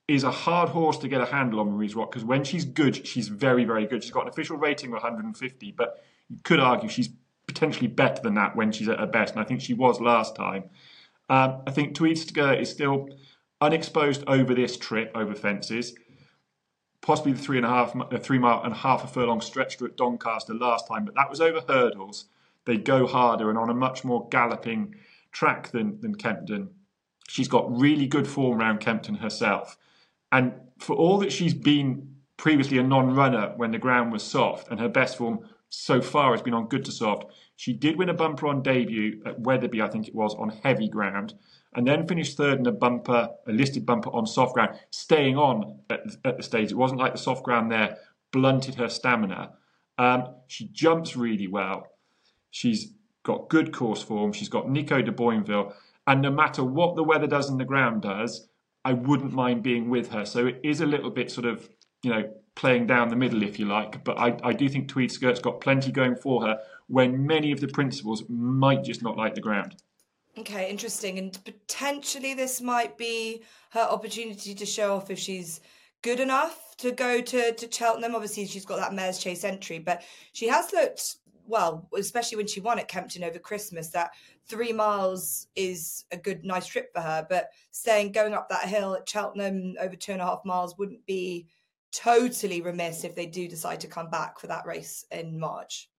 is 0.08 0.24
a 0.24 0.30
hard 0.30 0.68
horse 0.68 0.98
to 0.98 1.08
get 1.08 1.20
a 1.20 1.26
handle 1.26 1.60
on 1.60 1.70
Marie's 1.70 1.94
Rock 1.94 2.10
because 2.10 2.24
when 2.24 2.44
she's 2.44 2.64
good, 2.64 3.06
she's 3.06 3.28
very 3.28 3.64
very 3.64 3.86
good. 3.86 4.02
She's 4.02 4.12
got 4.12 4.22
an 4.22 4.28
official 4.28 4.56
rating 4.56 4.88
of 4.88 4.94
150, 4.94 5.72
but 5.72 6.02
you 6.28 6.38
could 6.42 6.60
argue 6.60 6.88
she's 6.88 7.10
potentially 7.46 7.86
better 7.86 8.22
than 8.22 8.34
that 8.34 8.56
when 8.56 8.72
she's 8.72 8.88
at 8.88 8.98
her 8.98 9.06
best, 9.06 9.34
and 9.34 9.42
I 9.42 9.44
think 9.44 9.60
she 9.60 9.74
was 9.74 10.00
last 10.00 10.36
time. 10.36 10.64
Um, 11.28 11.62
I 11.66 11.70
think 11.70 11.94
Tweed 11.94 12.18
is 12.18 12.70
still 12.70 13.08
unexposed 13.60 14.24
over 14.26 14.54
this 14.54 14.76
trip, 14.76 15.12
over 15.14 15.34
fences. 15.34 15.94
Possibly 17.00 17.32
the 17.32 17.40
three 17.40 17.56
and 17.56 17.66
a 17.66 17.68
half, 17.68 17.96
uh, 17.96 18.18
three 18.18 18.38
mile 18.38 18.62
and 18.64 18.72
a 18.72 18.76
half 18.76 19.04
a 19.04 19.06
furlong 19.06 19.40
stretch 19.40 19.80
at 19.80 19.96
Doncaster 19.96 20.54
last 20.54 20.86
time, 20.86 21.04
but 21.04 21.14
that 21.14 21.30
was 21.30 21.40
over 21.40 21.60
hurdles. 21.66 22.26
They 22.64 22.76
go 22.76 23.06
harder 23.06 23.50
and 23.50 23.58
on 23.58 23.70
a 23.70 23.74
much 23.74 24.04
more 24.04 24.28
galloping 24.30 24.94
track 25.32 25.70
than, 25.70 26.00
than 26.00 26.14
Kempton. 26.14 26.70
She's 27.28 27.48
got 27.48 27.76
really 27.76 28.06
good 28.06 28.26
form 28.26 28.60
around 28.60 28.80
Kempton 28.80 29.16
herself. 29.16 29.76
And 30.30 30.52
for 30.78 30.96
all 30.96 31.18
that 31.18 31.32
she's 31.32 31.54
been 31.54 32.16
previously 32.36 32.78
a 32.78 32.82
non 32.82 33.14
runner 33.14 33.52
when 33.56 33.70
the 33.70 33.78
ground 33.78 34.12
was 34.12 34.22
soft, 34.22 34.68
and 34.70 34.80
her 34.80 34.88
best 34.88 35.16
form 35.16 35.40
so 35.68 36.02
far 36.02 36.32
has 36.32 36.42
been 36.42 36.54
on 36.54 36.66
good 36.66 36.84
to 36.84 36.92
soft, 36.92 37.26
she 37.56 37.72
did 37.72 37.96
win 37.96 38.08
a 38.08 38.14
bumper 38.14 38.46
on 38.46 38.62
debut 38.62 39.22
at 39.24 39.40
Wetherby, 39.40 39.80
I 39.80 39.88
think 39.88 40.08
it 40.08 40.14
was, 40.14 40.34
on 40.34 40.48
heavy 40.62 40.88
ground, 40.88 41.34
and 41.74 41.86
then 41.86 42.06
finished 42.06 42.36
third 42.36 42.58
in 42.58 42.66
a 42.66 42.72
bumper, 42.72 43.28
a 43.46 43.52
listed 43.52 43.86
bumper 43.86 44.10
on 44.10 44.26
soft 44.26 44.54
ground, 44.54 44.78
staying 44.90 45.38
on 45.38 45.78
at, 45.88 46.00
at 46.24 46.36
the 46.36 46.42
stage. 46.42 46.72
It 46.72 46.76
wasn't 46.76 47.00
like 47.00 47.12
the 47.12 47.18
soft 47.18 47.44
ground 47.44 47.70
there 47.70 47.96
blunted 48.32 48.74
her 48.74 48.88
stamina. 48.88 49.52
Um, 49.98 50.34
she 50.48 50.66
jumps 50.72 51.16
really 51.16 51.46
well. 51.46 51.86
She's 52.52 52.92
got 53.24 53.48
good 53.48 53.72
course 53.72 54.02
form. 54.02 54.32
She's 54.32 54.48
got 54.48 54.70
Nico 54.70 55.02
de 55.02 55.10
Boinville. 55.10 55.74
And 56.06 56.22
no 56.22 56.30
matter 56.30 56.62
what 56.62 56.94
the 56.94 57.02
weather 57.02 57.26
does 57.26 57.50
and 57.50 57.58
the 57.58 57.64
ground 57.64 58.02
does, 58.02 58.46
I 58.84 58.92
wouldn't 58.92 59.32
mind 59.32 59.62
being 59.62 59.88
with 59.88 60.10
her. 60.12 60.24
So 60.24 60.46
it 60.46 60.60
is 60.62 60.80
a 60.80 60.86
little 60.86 61.10
bit 61.10 61.30
sort 61.30 61.46
of, 61.46 61.68
you 62.02 62.10
know, 62.10 62.30
playing 62.54 62.86
down 62.86 63.08
the 63.08 63.16
middle, 63.16 63.42
if 63.42 63.58
you 63.58 63.64
like. 63.66 64.04
But 64.04 64.18
I, 64.18 64.36
I 64.44 64.52
do 64.52 64.68
think 64.68 64.88
Tweed 64.88 65.10
Skirt's 65.10 65.40
got 65.40 65.60
plenty 65.60 65.90
going 65.90 66.14
for 66.14 66.46
her 66.46 66.58
when 66.88 67.26
many 67.26 67.52
of 67.52 67.60
the 67.60 67.68
principals 67.68 68.24
might 68.28 68.84
just 68.84 69.02
not 69.02 69.16
like 69.16 69.34
the 69.34 69.40
ground. 69.40 69.76
Okay, 70.36 70.70
interesting. 70.70 71.18
And 71.18 71.38
potentially 71.44 72.34
this 72.34 72.60
might 72.60 72.98
be 72.98 73.42
her 73.70 73.80
opportunity 73.80 74.54
to 74.54 74.66
show 74.66 74.96
off 74.96 75.10
if 75.10 75.18
she's 75.18 75.60
good 76.02 76.20
enough 76.20 76.76
to 76.78 76.90
go 76.90 77.20
to, 77.20 77.52
to 77.52 77.72
Cheltenham. 77.72 78.14
Obviously, 78.14 78.46
she's 78.46 78.66
got 78.66 78.76
that 78.76 78.92
Mares 78.92 79.18
Chase 79.18 79.44
entry, 79.44 79.78
but 79.78 80.02
she 80.32 80.48
has 80.48 80.72
looked 80.72 81.16
well, 81.52 81.86
especially 81.96 82.38
when 82.38 82.46
she 82.46 82.60
won 82.60 82.78
at 82.78 82.88
Kempton 82.88 83.22
over 83.22 83.38
Christmas, 83.38 83.88
that 83.90 84.12
three 84.48 84.72
miles 84.72 85.48
is 85.54 86.06
a 86.10 86.16
good, 86.16 86.44
nice 86.44 86.66
trip 86.66 86.90
for 86.94 87.02
her. 87.02 87.26
But 87.28 87.50
staying 87.70 88.12
going 88.12 88.32
up 88.32 88.48
that 88.48 88.64
hill 88.64 88.94
at 88.94 89.08
Cheltenham 89.08 89.74
over 89.78 89.94
two 89.94 90.12
and 90.12 90.22
a 90.22 90.24
half 90.24 90.40
miles 90.46 90.78
wouldn't 90.78 91.04
be 91.04 91.46
totally 91.92 92.62
remiss 92.62 93.04
if 93.04 93.14
they 93.14 93.26
do 93.26 93.46
decide 93.46 93.80
to 93.80 93.86
come 93.86 94.08
back 94.08 94.40
for 94.40 94.46
that 94.46 94.66
race 94.66 95.04
in 95.10 95.38
March. 95.38 95.90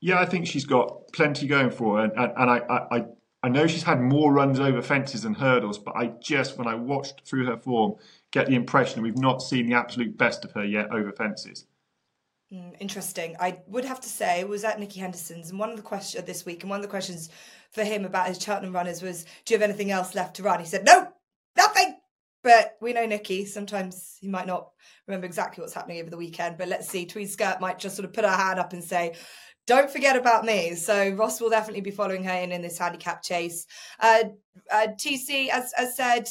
Yeah, 0.00 0.20
I 0.20 0.26
think 0.26 0.46
she's 0.46 0.66
got 0.66 1.00
plenty 1.12 1.46
going 1.46 1.70
for 1.70 1.98
her, 1.98 2.04
and, 2.04 2.12
and, 2.12 2.32
and 2.36 2.50
I, 2.50 2.88
I, 2.90 3.04
I 3.44 3.48
know 3.48 3.66
she's 3.66 3.84
had 3.84 4.00
more 4.00 4.32
runs 4.32 4.60
over 4.60 4.82
fences 4.82 5.24
and 5.24 5.36
hurdles, 5.36 5.78
but 5.78 5.96
I 5.96 6.08
just, 6.20 6.58
when 6.58 6.66
I 6.66 6.74
watched 6.74 7.22
through 7.24 7.46
her 7.46 7.56
form, 7.56 7.94
get 8.32 8.48
the 8.48 8.54
impression 8.54 9.02
we've 9.02 9.16
not 9.16 9.40
seen 9.42 9.66
the 9.66 9.76
absolute 9.76 10.18
best 10.18 10.44
of 10.44 10.52
her 10.52 10.64
yet 10.64 10.92
over 10.92 11.10
fences. 11.12 11.66
Mm, 12.52 12.76
interesting. 12.80 13.36
I 13.40 13.60
would 13.66 13.84
have 13.84 14.00
to 14.00 14.08
say, 14.08 14.44
was 14.44 14.64
at 14.64 14.78
Nicky 14.78 15.00
Henderson's, 15.00 15.50
and 15.50 15.58
one 15.58 15.70
of 15.70 15.76
the 15.76 15.82
questions 15.82 16.24
this 16.24 16.44
week, 16.44 16.62
and 16.62 16.70
one 16.70 16.78
of 16.78 16.82
the 16.82 16.88
questions 16.88 17.30
for 17.70 17.82
him 17.82 18.04
about 18.04 18.28
his 18.28 18.42
Cheltenham 18.42 18.74
runners 18.74 19.00
was, 19.00 19.24
"Do 19.44 19.54
you 19.54 19.58
have 19.58 19.68
anything 19.68 19.90
else 19.90 20.14
left 20.14 20.36
to 20.36 20.42
run?" 20.42 20.60
He 20.60 20.66
said, 20.66 20.84
"No, 20.84 21.08
nothing." 21.56 21.96
But 22.42 22.76
we 22.80 22.92
know 22.92 23.06
Nicky. 23.06 23.46
Sometimes 23.46 24.18
he 24.20 24.28
might 24.28 24.46
not 24.46 24.70
remember 25.06 25.26
exactly 25.26 25.62
what's 25.62 25.74
happening 25.74 26.00
over 26.00 26.10
the 26.10 26.16
weekend. 26.16 26.58
But 26.58 26.68
let's 26.68 26.88
see. 26.88 27.06
Tweed 27.06 27.30
Skirt 27.30 27.60
might 27.60 27.78
just 27.78 27.94
sort 27.96 28.04
of 28.04 28.12
put 28.12 28.24
her 28.24 28.30
hand 28.30 28.58
up 28.58 28.72
and 28.72 28.82
say, 28.82 29.14
don't 29.66 29.90
forget 29.90 30.16
about 30.16 30.44
me. 30.44 30.74
So 30.74 31.10
Ross 31.10 31.40
will 31.40 31.50
definitely 31.50 31.82
be 31.82 31.90
following 31.92 32.24
her 32.24 32.34
in 32.34 32.52
in 32.52 32.62
this 32.62 32.78
handicap 32.78 33.22
chase. 33.22 33.66
Uh, 34.00 34.24
uh, 34.70 34.88
TC, 34.98 35.48
as 35.48 35.72
as 35.78 35.96
said, 35.96 36.28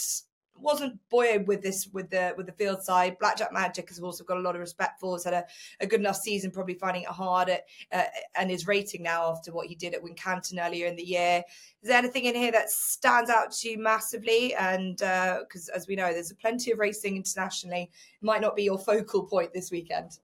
wasn't 0.62 1.00
buoyed 1.10 1.48
with 1.48 1.62
this 1.62 1.88
with 1.92 2.10
the 2.10 2.34
with 2.38 2.46
the 2.46 2.52
field 2.52 2.84
side. 2.84 3.18
Blackjack 3.20 3.52
Magic 3.52 3.90
has 3.90 4.00
also 4.00 4.24
got 4.24 4.38
a 4.38 4.42
lot 4.42 4.56
of 4.56 4.62
respect 4.62 5.00
for. 5.00 5.16
Has 5.16 5.24
had 5.24 5.34
a, 5.34 5.46
a 5.80 5.88
good 5.88 6.00
enough 6.00 6.18
season, 6.18 6.52
probably 6.52 6.76
finding 6.76 7.04
it 7.04 7.10
hard 7.10 7.50
at, 7.50 7.66
uh, 7.92 8.04
and 8.36 8.50
his 8.50 8.68
rating 8.68 9.04
now 9.04 9.32
after 9.32 9.52
what 9.52 9.68
he 9.68 9.76
did 9.76 9.94
at 9.94 10.04
Wincanton 10.04 10.66
earlier 10.66 10.88
in 10.88 10.96
the 10.96 11.04
year. 11.04 11.44
Is 11.82 11.90
there 11.90 11.98
anything 11.98 12.26
in 12.26 12.36
here 12.36 12.52
that 12.52 12.70
stands 12.70 13.30
out 13.30 13.52
to 13.54 13.70
you 13.70 13.80
massively? 13.80 14.54
And 14.56 14.98
because 14.98 15.70
uh, 15.74 15.76
as 15.76 15.88
we 15.88 15.96
know, 15.96 16.12
there's 16.12 16.32
plenty 16.34 16.72
of 16.72 16.80
racing 16.80 17.16
internationally. 17.16 17.90
It 17.92 18.26
might 18.26 18.42
not 18.42 18.56
be 18.56 18.64
your 18.64 18.80
focal 18.80 19.24
point 19.24 19.54
this 19.54 19.72
weekend. 19.72 20.20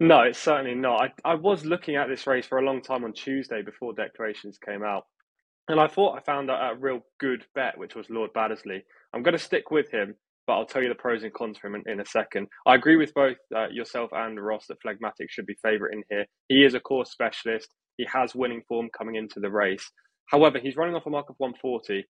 No, 0.00 0.22
it's 0.22 0.38
certainly 0.38 0.74
not. 0.74 1.12
I, 1.24 1.32
I 1.32 1.34
was 1.34 1.64
looking 1.66 1.96
at 1.96 2.08
this 2.08 2.26
race 2.26 2.46
for 2.46 2.58
a 2.58 2.62
long 2.62 2.80
time 2.80 3.04
on 3.04 3.12
Tuesday 3.12 3.60
before 3.60 3.92
declarations 3.92 4.56
came 4.58 4.82
out. 4.82 5.06
And 5.70 5.78
I 5.78 5.86
thought 5.86 6.18
I 6.18 6.20
found 6.22 6.50
a, 6.50 6.54
a 6.54 6.74
real 6.74 6.98
good 7.20 7.44
bet, 7.54 7.78
which 7.78 7.94
was 7.94 8.10
Lord 8.10 8.32
Baddesley. 8.34 8.82
I'm 9.14 9.22
going 9.22 9.38
to 9.38 9.38
stick 9.38 9.70
with 9.70 9.88
him, 9.88 10.16
but 10.44 10.54
I'll 10.54 10.66
tell 10.66 10.82
you 10.82 10.88
the 10.88 10.96
pros 10.96 11.22
and 11.22 11.32
cons 11.32 11.58
for 11.58 11.68
him 11.68 11.76
in, 11.76 11.84
in 11.92 12.00
a 12.00 12.04
second. 12.04 12.48
I 12.66 12.74
agree 12.74 12.96
with 12.96 13.14
both 13.14 13.36
uh, 13.54 13.68
yourself 13.68 14.10
and 14.12 14.44
Ross 14.44 14.66
that 14.66 14.82
Phlegmatic 14.82 15.30
should 15.30 15.46
be 15.46 15.54
favourite 15.62 15.94
in 15.94 16.02
here. 16.10 16.26
He 16.48 16.64
is 16.64 16.74
a 16.74 16.80
course 16.80 17.12
specialist. 17.12 17.68
He 17.98 18.04
has 18.12 18.34
winning 18.34 18.62
form 18.66 18.88
coming 18.98 19.14
into 19.14 19.38
the 19.38 19.48
race. 19.50 19.88
However, 20.26 20.58
he's 20.58 20.74
running 20.74 20.96
off 20.96 21.06
a 21.06 21.10
mark 21.10 21.30
of 21.30 21.36
140. 21.38 22.04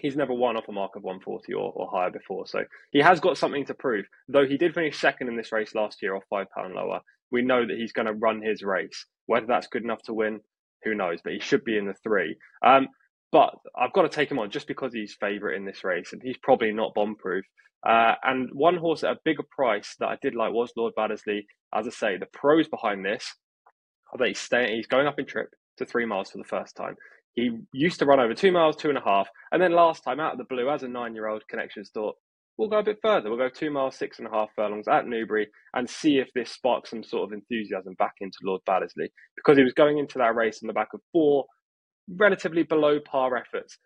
He's 0.00 0.14
never 0.14 0.32
won 0.32 0.56
off 0.56 0.68
a 0.68 0.72
mark 0.72 0.94
of 0.94 1.02
140 1.02 1.54
or, 1.54 1.72
or 1.72 1.90
higher 1.90 2.10
before. 2.10 2.46
So 2.46 2.60
he 2.92 3.00
has 3.00 3.18
got 3.18 3.36
something 3.36 3.66
to 3.66 3.74
prove. 3.74 4.06
Though 4.28 4.46
he 4.46 4.56
did 4.56 4.74
finish 4.74 5.00
second 5.00 5.26
in 5.26 5.36
this 5.36 5.50
race 5.50 5.74
last 5.74 6.02
year 6.02 6.14
off 6.14 6.22
£5 6.32 6.46
lower, 6.72 7.00
we 7.32 7.42
know 7.42 7.66
that 7.66 7.76
he's 7.76 7.92
going 7.92 8.06
to 8.06 8.12
run 8.12 8.42
his 8.42 8.62
race. 8.62 9.06
Whether 9.26 9.46
that's 9.46 9.66
good 9.66 9.82
enough 9.82 10.02
to 10.02 10.14
win, 10.14 10.40
who 10.84 10.94
knows? 10.94 11.20
But 11.22 11.34
he 11.34 11.40
should 11.40 11.64
be 11.64 11.78
in 11.78 11.86
the 11.86 11.94
three. 12.02 12.36
Um, 12.64 12.88
but 13.30 13.54
I've 13.76 13.92
got 13.92 14.02
to 14.02 14.08
take 14.08 14.30
him 14.30 14.38
on 14.38 14.50
just 14.50 14.66
because 14.66 14.92
he's 14.92 15.16
favourite 15.18 15.56
in 15.56 15.64
this 15.64 15.84
race, 15.84 16.12
and 16.12 16.22
he's 16.22 16.36
probably 16.42 16.72
not 16.72 16.94
bomb 16.94 17.16
proof. 17.16 17.44
Uh, 17.86 18.14
and 18.22 18.48
one 18.52 18.76
horse 18.76 19.02
at 19.02 19.12
a 19.12 19.20
bigger 19.24 19.42
price 19.50 19.96
that 19.98 20.08
I 20.08 20.18
did 20.22 20.34
like 20.34 20.52
was 20.52 20.72
Lord 20.76 20.92
Baddesley. 20.96 21.46
As 21.74 21.86
I 21.86 21.90
say, 21.90 22.16
the 22.16 22.26
pros 22.26 22.68
behind 22.68 23.04
this 23.04 23.34
are 24.12 24.18
that 24.18 24.28
he's 24.28 24.38
staying, 24.38 24.76
he's 24.76 24.86
going 24.86 25.06
up 25.06 25.18
in 25.18 25.26
trip 25.26 25.48
to 25.78 25.86
three 25.86 26.06
miles 26.06 26.30
for 26.30 26.38
the 26.38 26.44
first 26.44 26.76
time. 26.76 26.94
He 27.34 27.50
used 27.72 27.98
to 28.00 28.06
run 28.06 28.20
over 28.20 28.34
two 28.34 28.52
miles, 28.52 28.76
two 28.76 28.90
and 28.90 28.98
a 28.98 29.02
half, 29.02 29.28
and 29.50 29.62
then 29.62 29.72
last 29.72 30.04
time 30.04 30.20
out 30.20 30.32
of 30.32 30.38
the 30.38 30.44
blue, 30.44 30.68
as 30.68 30.82
a 30.82 30.88
nine-year-old, 30.88 31.48
connections 31.48 31.90
thought 31.92 32.16
we'll 32.56 32.68
go 32.68 32.78
a 32.78 32.84
bit 32.84 32.98
further. 33.02 33.28
We'll 33.28 33.38
go 33.38 33.48
two 33.48 33.70
miles, 33.70 33.96
six 33.96 34.18
and 34.18 34.28
a 34.28 34.30
half 34.30 34.50
furlongs 34.54 34.88
at 34.88 35.06
Newbury 35.06 35.48
and 35.74 35.88
see 35.88 36.18
if 36.18 36.28
this 36.34 36.50
sparks 36.50 36.90
some 36.90 37.02
sort 37.02 37.24
of 37.24 37.32
enthusiasm 37.32 37.94
back 37.98 38.14
into 38.20 38.38
Lord 38.44 38.62
Baddesley 38.68 39.08
because 39.36 39.56
he 39.56 39.64
was 39.64 39.72
going 39.72 39.98
into 39.98 40.18
that 40.18 40.34
race 40.34 40.60
on 40.62 40.66
the 40.66 40.72
back 40.72 40.88
of 40.94 41.00
four 41.12 41.46
relatively 42.08 42.62
below 42.62 42.98
par 43.00 43.36
efforts. 43.36 43.78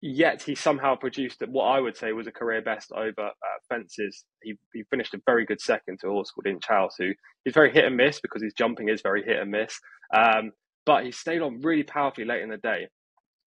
Yet 0.00 0.42
he 0.42 0.54
somehow 0.54 0.96
produced 0.96 1.42
what 1.48 1.64
I 1.64 1.80
would 1.80 1.96
say 1.96 2.12
was 2.12 2.26
a 2.26 2.32
career 2.32 2.60
best 2.60 2.92
over 2.92 3.26
uh, 3.26 3.30
fences. 3.70 4.24
He, 4.42 4.54
he 4.74 4.82
finished 4.90 5.14
a 5.14 5.20
very 5.24 5.46
good 5.46 5.62
second 5.62 5.98
to 6.00 6.08
a 6.08 6.10
horse 6.10 6.30
called 6.30 6.46
Inch 6.46 6.66
House, 6.68 6.96
who 6.98 7.12
is 7.46 7.54
very 7.54 7.72
hit 7.72 7.86
and 7.86 7.96
miss 7.96 8.20
because 8.20 8.42
his 8.42 8.52
jumping 8.52 8.90
is 8.90 9.00
very 9.00 9.24
hit 9.24 9.38
and 9.38 9.50
miss. 9.50 9.78
Um, 10.14 10.52
but 10.84 11.04
he 11.04 11.10
stayed 11.10 11.40
on 11.40 11.62
really 11.62 11.84
powerfully 11.84 12.26
late 12.26 12.42
in 12.42 12.50
the 12.50 12.58
day. 12.58 12.88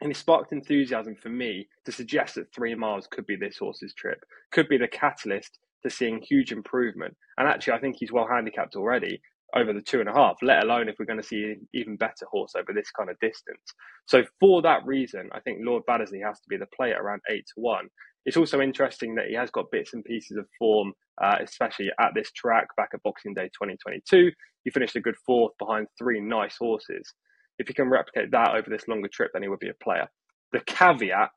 And 0.02 0.12
it 0.12 0.18
sparked 0.18 0.52
enthusiasm 0.52 1.16
for 1.16 1.30
me 1.30 1.68
to 1.86 1.92
suggest 1.92 2.36
that 2.36 2.54
three 2.54 2.76
miles 2.76 3.08
could 3.08 3.26
be 3.26 3.36
this 3.36 3.58
horse's 3.58 3.94
trip, 3.94 4.24
could 4.52 4.70
be 4.70 4.78
the 4.78 4.88
catalyst 4.88 5.58
to 5.84 5.90
seeing 5.90 6.22
huge 6.22 6.52
improvement. 6.52 7.16
And 7.38 7.48
actually, 7.48 7.74
I 7.74 7.80
think 7.80 7.96
he's 7.98 8.12
well 8.12 8.28
handicapped 8.30 8.76
already 8.76 9.22
over 9.56 9.74
the 9.74 9.82
two 9.82 10.00
and 10.00 10.10
a 10.10 10.14
half, 10.14 10.38
let 10.42 10.64
alone 10.64 10.90
if 10.90 10.96
we're 11.00 11.06
going 11.06 11.22
to 11.22 11.28
see 11.28 11.44
an 11.44 11.68
even 11.74 11.96
better 11.96 12.26
horse 12.30 12.54
over 12.56 12.74
this 12.74 12.92
kind 12.92 13.10
of 13.10 13.20
distance. 13.20 13.74
So, 14.06 14.24
for 14.40 14.62
that 14.62 14.86
reason, 14.86 15.30
I 15.34 15.40
think 15.40 15.60
Lord 15.62 15.84
Baddesley 15.90 16.24
has 16.24 16.40
to 16.40 16.50
be 16.50 16.58
the 16.58 16.68
play 16.76 16.92
at 16.92 17.00
around 17.00 17.22
eight 17.30 17.46
to 17.48 17.62
one. 17.62 17.88
It's 18.26 18.38
also 18.38 18.60
interesting 18.60 19.16
that 19.16 19.28
he 19.28 19.36
has 19.36 19.50
got 19.52 19.72
bits 19.72 19.94
and 19.94 20.04
pieces 20.04 20.38
of 20.38 20.48
form, 20.60 20.94
uh, 21.24 21.38
especially 21.42 21.90
at 22.00 22.12
this 22.14 22.32
track 22.34 22.68
back 22.76 22.90
at 22.94 23.02
Boxing 23.04 23.34
Day 23.34 23.46
2022. 23.46 24.32
He 24.66 24.70
finished 24.70 24.98
a 24.98 25.02
good 25.02 25.16
fourth 25.26 25.54
behind 25.58 25.88
three 25.98 26.20
nice 26.20 26.58
horses 26.58 27.14
if 27.60 27.68
he 27.68 27.74
can 27.74 27.90
replicate 27.90 28.32
that 28.32 28.56
over 28.56 28.70
this 28.70 28.88
longer 28.88 29.10
trip, 29.12 29.32
then 29.34 29.44
he 29.44 29.50
would 29.50 29.60
be 29.60 29.70
a 29.70 29.84
player. 29.84 30.08
The 30.52 30.62
caveat 30.62 31.30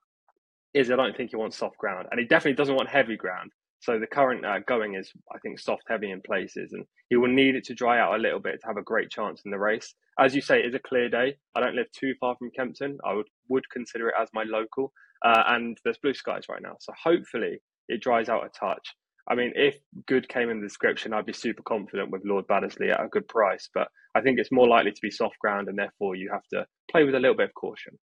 is 0.74 0.90
I 0.90 0.96
don't 0.96 1.16
think 1.16 1.30
he 1.30 1.36
wants 1.36 1.58
soft 1.58 1.78
ground, 1.78 2.08
and 2.10 2.20
he 2.20 2.26
definitely 2.26 2.56
doesn't 2.56 2.74
want 2.74 2.88
heavy 2.88 3.16
ground. 3.16 3.52
So 3.80 3.98
the 3.98 4.06
current 4.06 4.44
uh, 4.44 4.58
going 4.68 4.94
is, 4.94 5.10
I 5.34 5.38
think, 5.38 5.58
soft 5.58 5.84
heavy 5.88 6.10
in 6.10 6.20
places, 6.20 6.72
and 6.72 6.84
he 7.08 7.16
will 7.16 7.32
need 7.32 7.56
it 7.56 7.64
to 7.64 7.74
dry 7.74 7.98
out 7.98 8.14
a 8.14 8.22
little 8.22 8.38
bit 8.38 8.60
to 8.60 8.66
have 8.66 8.76
a 8.76 8.82
great 8.82 9.10
chance 9.10 9.42
in 9.44 9.50
the 9.50 9.58
race. 9.58 9.94
As 10.18 10.34
you 10.34 10.42
say, 10.42 10.60
it's 10.60 10.76
a 10.76 10.78
clear 10.78 11.08
day. 11.08 11.36
I 11.54 11.60
don't 11.60 11.74
live 11.74 11.90
too 11.92 12.14
far 12.20 12.36
from 12.36 12.50
Kempton. 12.50 12.98
I 13.04 13.14
would 13.14 13.28
would 13.48 13.68
consider 13.70 14.08
it 14.08 14.14
as 14.20 14.28
my 14.34 14.44
local, 14.44 14.92
uh, 15.24 15.44
and 15.48 15.78
there's 15.82 15.98
blue 15.98 16.14
skies 16.14 16.44
right 16.50 16.62
now. 16.62 16.76
So 16.80 16.92
hopefully 17.02 17.60
it 17.88 18.02
dries 18.02 18.28
out 18.28 18.44
a 18.44 18.50
touch. 18.50 18.86
I 19.28 19.34
mean, 19.34 19.52
if 19.54 19.76
good 20.06 20.28
came 20.28 20.50
in 20.50 20.60
the 20.60 20.66
description, 20.66 21.12
I'd 21.12 21.26
be 21.26 21.32
super 21.32 21.62
confident 21.62 22.10
with 22.10 22.24
Lord 22.24 22.46
Baddesley 22.46 22.90
at 22.90 23.04
a 23.04 23.08
good 23.08 23.28
price. 23.28 23.68
But 23.72 23.88
I 24.14 24.20
think 24.20 24.38
it's 24.38 24.52
more 24.52 24.68
likely 24.68 24.92
to 24.92 25.00
be 25.02 25.10
soft 25.10 25.38
ground, 25.38 25.68
and 25.68 25.78
therefore 25.78 26.16
you 26.16 26.30
have 26.32 26.46
to 26.52 26.66
play 26.90 27.04
with 27.04 27.14
a 27.14 27.20
little 27.20 27.36
bit 27.36 27.48
of 27.48 27.54
caution. 27.54 27.98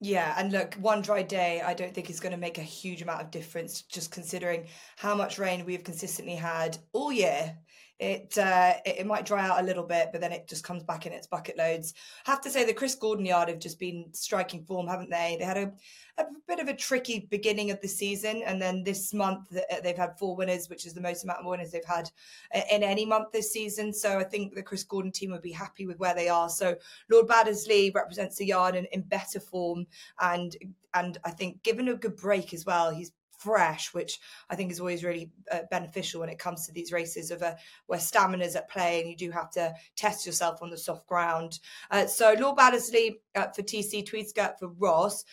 Yeah, 0.00 0.34
and 0.36 0.52
look, 0.52 0.74
one 0.74 1.02
dry 1.02 1.22
day 1.22 1.62
I 1.64 1.72
don't 1.72 1.94
think 1.94 2.10
is 2.10 2.20
going 2.20 2.34
to 2.34 2.38
make 2.38 2.58
a 2.58 2.62
huge 2.62 3.00
amount 3.00 3.22
of 3.22 3.30
difference, 3.30 3.82
just 3.82 4.10
considering 4.10 4.66
how 4.96 5.14
much 5.14 5.38
rain 5.38 5.64
we've 5.64 5.84
consistently 5.84 6.34
had 6.34 6.76
all 6.92 7.12
year 7.12 7.56
it, 8.04 8.38
uh, 8.38 8.74
it, 8.84 8.96
it 8.98 9.06
might 9.06 9.24
dry 9.24 9.48
out 9.48 9.60
a 9.60 9.64
little 9.64 9.82
bit, 9.82 10.10
but 10.12 10.20
then 10.20 10.30
it 10.30 10.46
just 10.46 10.62
comes 10.62 10.82
back 10.82 11.06
in 11.06 11.12
its 11.12 11.26
bucket 11.26 11.56
loads. 11.56 11.94
I 12.26 12.30
have 12.30 12.42
to 12.42 12.50
say 12.50 12.64
the 12.64 12.74
Chris 12.74 12.94
Gordon 12.94 13.24
yard 13.24 13.48
have 13.48 13.58
just 13.58 13.78
been 13.78 14.06
striking 14.12 14.62
form, 14.64 14.86
haven't 14.86 15.10
they? 15.10 15.36
They 15.38 15.44
had 15.44 15.56
a, 15.56 15.72
a 16.18 16.24
bit 16.46 16.60
of 16.60 16.68
a 16.68 16.76
tricky 16.76 17.26
beginning 17.30 17.70
of 17.70 17.80
the 17.80 17.88
season, 17.88 18.42
and 18.44 18.60
then 18.60 18.84
this 18.84 19.14
month 19.14 19.48
uh, 19.56 19.80
they've 19.82 19.96
had 19.96 20.18
four 20.18 20.36
winners, 20.36 20.68
which 20.68 20.84
is 20.86 20.92
the 20.92 21.00
most 21.00 21.24
amount 21.24 21.40
of 21.40 21.46
winners 21.46 21.70
they've 21.70 21.84
had 21.84 22.10
uh, 22.54 22.60
in 22.70 22.82
any 22.82 23.06
month 23.06 23.32
this 23.32 23.52
season. 23.52 23.92
So 23.92 24.18
I 24.18 24.24
think 24.24 24.54
the 24.54 24.62
Chris 24.62 24.84
Gordon 24.84 25.10
team 25.10 25.30
would 25.30 25.42
be 25.42 25.52
happy 25.52 25.86
with 25.86 25.98
where 25.98 26.14
they 26.14 26.28
are. 26.28 26.50
So 26.50 26.76
Lord 27.10 27.26
Baddesley 27.26 27.94
represents 27.94 28.36
the 28.36 28.46
yard 28.46 28.76
in, 28.76 28.84
in 28.92 29.00
better 29.00 29.40
form, 29.40 29.86
and 30.20 30.54
and 30.92 31.18
I 31.24 31.30
think 31.30 31.62
given 31.62 31.88
a 31.88 31.94
good 31.94 32.16
break 32.16 32.52
as 32.52 32.66
well, 32.66 32.94
he's 32.94 33.12
fresh, 33.44 33.92
which 33.92 34.18
I 34.48 34.56
think 34.56 34.72
is 34.72 34.80
always 34.80 35.04
really 35.04 35.30
uh, 35.52 35.60
beneficial 35.70 36.20
when 36.20 36.30
it 36.30 36.38
comes 36.38 36.66
to 36.66 36.72
these 36.72 36.92
races 36.92 37.30
of 37.30 37.42
a, 37.42 37.56
where 37.86 38.00
stamina 38.00 38.44
is 38.44 38.56
at 38.56 38.70
play 38.70 39.00
and 39.00 39.08
you 39.10 39.16
do 39.16 39.30
have 39.30 39.50
to 39.52 39.74
test 39.94 40.26
yourself 40.26 40.62
on 40.62 40.70
the 40.70 40.78
soft 40.78 41.06
ground. 41.06 41.60
Uh, 41.90 42.06
so 42.06 42.34
Lord 42.38 42.56
Baddesley 42.56 43.16
uh, 43.34 43.48
for 43.48 43.62
TC, 43.62 44.08
Tweedskirt 44.08 44.58
for 44.58 44.68
Ross. 44.68 45.24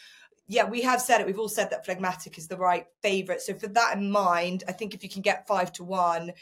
Yeah, 0.47 0.65
we 0.65 0.81
have 0.81 1.01
said 1.01 1.21
it. 1.21 1.27
We've 1.27 1.39
all 1.39 1.47
said 1.47 1.69
that 1.69 1.85
Phlegmatic 1.85 2.37
is 2.37 2.47
the 2.47 2.57
right 2.57 2.85
favourite. 3.01 3.41
So 3.41 3.53
for 3.53 3.67
that 3.67 3.95
in 3.97 4.11
mind, 4.11 4.65
I 4.67 4.73
think 4.73 4.93
if 4.93 5.01
you 5.01 5.09
can 5.09 5.21
get 5.21 5.47
five 5.47 5.71
to 5.73 5.83
one, 5.85 6.33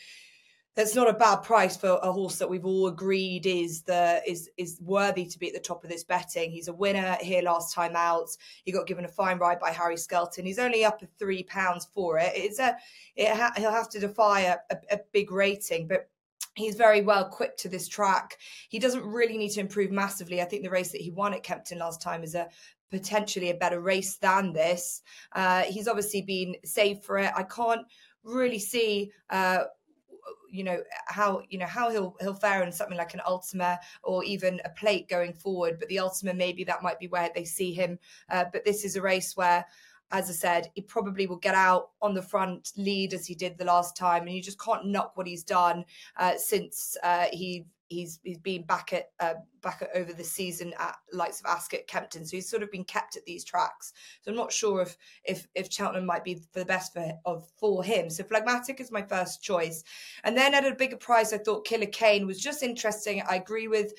that's 0.79 0.95
not 0.95 1.09
a 1.09 1.13
bad 1.13 1.43
price 1.43 1.75
for 1.75 1.99
a 2.01 2.09
horse 2.09 2.37
that 2.37 2.49
we've 2.49 2.63
all 2.63 2.87
agreed 2.87 3.45
is 3.45 3.81
the 3.81 4.21
is 4.25 4.49
is 4.55 4.79
worthy 4.79 5.25
to 5.25 5.37
be 5.37 5.47
at 5.47 5.53
the 5.53 5.59
top 5.59 5.83
of 5.83 5.89
this 5.89 6.05
betting. 6.05 6.49
He's 6.49 6.69
a 6.69 6.73
winner 6.73 7.17
here 7.19 7.41
last 7.41 7.75
time 7.75 7.97
out. 7.97 8.29
He 8.63 8.71
got 8.71 8.87
given 8.87 9.03
a 9.03 9.09
fine 9.09 9.39
ride 9.39 9.59
by 9.59 9.71
Harry 9.71 9.97
Skelton. 9.97 10.45
He's 10.45 10.57
only 10.57 10.85
up 10.85 10.99
at 11.03 11.09
three 11.19 11.43
pounds 11.43 11.89
for 11.93 12.17
it. 12.17 12.31
It's 12.33 12.59
a 12.59 12.77
it 13.17 13.35
ha- 13.35 13.51
he'll 13.57 13.73
have 13.73 13.89
to 13.89 13.99
defy 13.99 14.39
a, 14.43 14.55
a, 14.71 14.77
a 14.91 14.99
big 15.11 15.33
rating, 15.33 15.85
but 15.85 16.09
he's 16.55 16.75
very 16.75 17.01
well 17.01 17.25
equipped 17.25 17.59
to 17.59 17.67
this 17.67 17.89
track. 17.89 18.37
He 18.69 18.79
doesn't 18.79 19.03
really 19.03 19.37
need 19.37 19.51
to 19.51 19.59
improve 19.59 19.91
massively. 19.91 20.41
I 20.41 20.45
think 20.45 20.63
the 20.63 20.69
race 20.69 20.93
that 20.93 21.01
he 21.01 21.11
won 21.11 21.33
at 21.33 21.43
Kempton 21.43 21.79
last 21.79 22.01
time 22.01 22.23
is 22.23 22.35
a 22.35 22.47
potentially 22.89 23.49
a 23.49 23.55
better 23.55 23.81
race 23.81 24.15
than 24.15 24.53
this. 24.53 25.01
Uh, 25.33 25.63
he's 25.63 25.89
obviously 25.89 26.21
been 26.21 26.55
saved 26.63 27.03
for 27.03 27.17
it. 27.17 27.33
I 27.35 27.43
can't 27.43 27.85
really 28.23 28.59
see 28.59 29.11
uh, 29.29 29.63
you 30.51 30.63
know 30.63 30.81
how 31.07 31.41
you 31.49 31.57
know 31.57 31.65
how 31.65 31.89
he'll 31.89 32.15
he'll 32.19 32.33
fare 32.33 32.63
in 32.63 32.71
something 32.71 32.97
like 32.97 33.13
an 33.13 33.21
Ultima 33.25 33.79
or 34.03 34.23
even 34.23 34.61
a 34.65 34.69
plate 34.69 35.09
going 35.09 35.33
forward. 35.33 35.77
But 35.79 35.89
the 35.89 35.99
Ultima 35.99 36.33
maybe 36.33 36.63
that 36.65 36.83
might 36.83 36.99
be 36.99 37.07
where 37.07 37.29
they 37.33 37.45
see 37.45 37.73
him. 37.73 37.99
Uh, 38.29 38.45
but 38.51 38.65
this 38.65 38.83
is 38.83 38.95
a 38.95 39.01
race 39.01 39.35
where. 39.35 39.65
As 40.11 40.27
I 40.27 40.33
said, 40.33 40.71
he 40.73 40.81
probably 40.81 41.27
will 41.27 41.35
get 41.35 41.53
out 41.53 41.91
on 42.01 42.15
the 42.15 42.21
front 42.23 42.71
lead 42.75 43.13
as 43.13 43.27
he 43.27 43.35
did 43.35 43.59
the 43.59 43.65
last 43.65 43.95
time, 43.95 44.23
and 44.23 44.35
you 44.35 44.41
just 44.41 44.59
can't 44.59 44.87
knock 44.87 45.15
what 45.15 45.27
he's 45.27 45.43
done 45.43 45.85
uh, 46.17 46.33
since 46.35 46.97
uh, 47.03 47.27
he 47.31 47.67
he's 47.89 48.19
he's 48.23 48.37
been 48.37 48.63
back 48.63 48.93
at 48.93 49.09
uh, 49.19 49.33
back 49.61 49.81
at, 49.81 49.89
over 49.95 50.13
the 50.13 50.23
season 50.23 50.73
at 50.79 50.95
likes 51.11 51.39
of 51.39 51.47
Ascot, 51.47 51.87
Kempton, 51.87 52.25
so 52.25 52.37
he's 52.37 52.49
sort 52.49 52.63
of 52.63 52.71
been 52.71 52.85
kept 52.85 53.17
at 53.17 53.25
these 53.25 53.43
tracks. 53.43 53.93
So 54.21 54.31
I'm 54.31 54.37
not 54.37 54.53
sure 54.53 54.81
if 54.81 54.95
if 55.25 55.47
if 55.55 55.71
Cheltenham 55.71 56.05
might 56.05 56.23
be 56.23 56.35
for 56.35 56.59
the 56.59 56.65
best 56.65 56.93
for 56.93 57.11
of 57.25 57.47
for 57.57 57.83
him. 57.83 58.09
So 58.09 58.23
Phlegmatic 58.23 58.79
is 58.79 58.91
my 58.91 59.01
first 59.01 59.43
choice, 59.43 59.83
and 60.23 60.37
then 60.37 60.53
at 60.53 60.65
a 60.65 60.75
bigger 60.75 60.97
price, 60.97 61.33
I 61.33 61.39
thought 61.39 61.65
Killer 61.65 61.87
Kane 61.87 62.25
was 62.25 62.39
just 62.39 62.63
interesting. 62.63 63.21
I 63.27 63.35
agree 63.35 63.67
with 63.67 63.93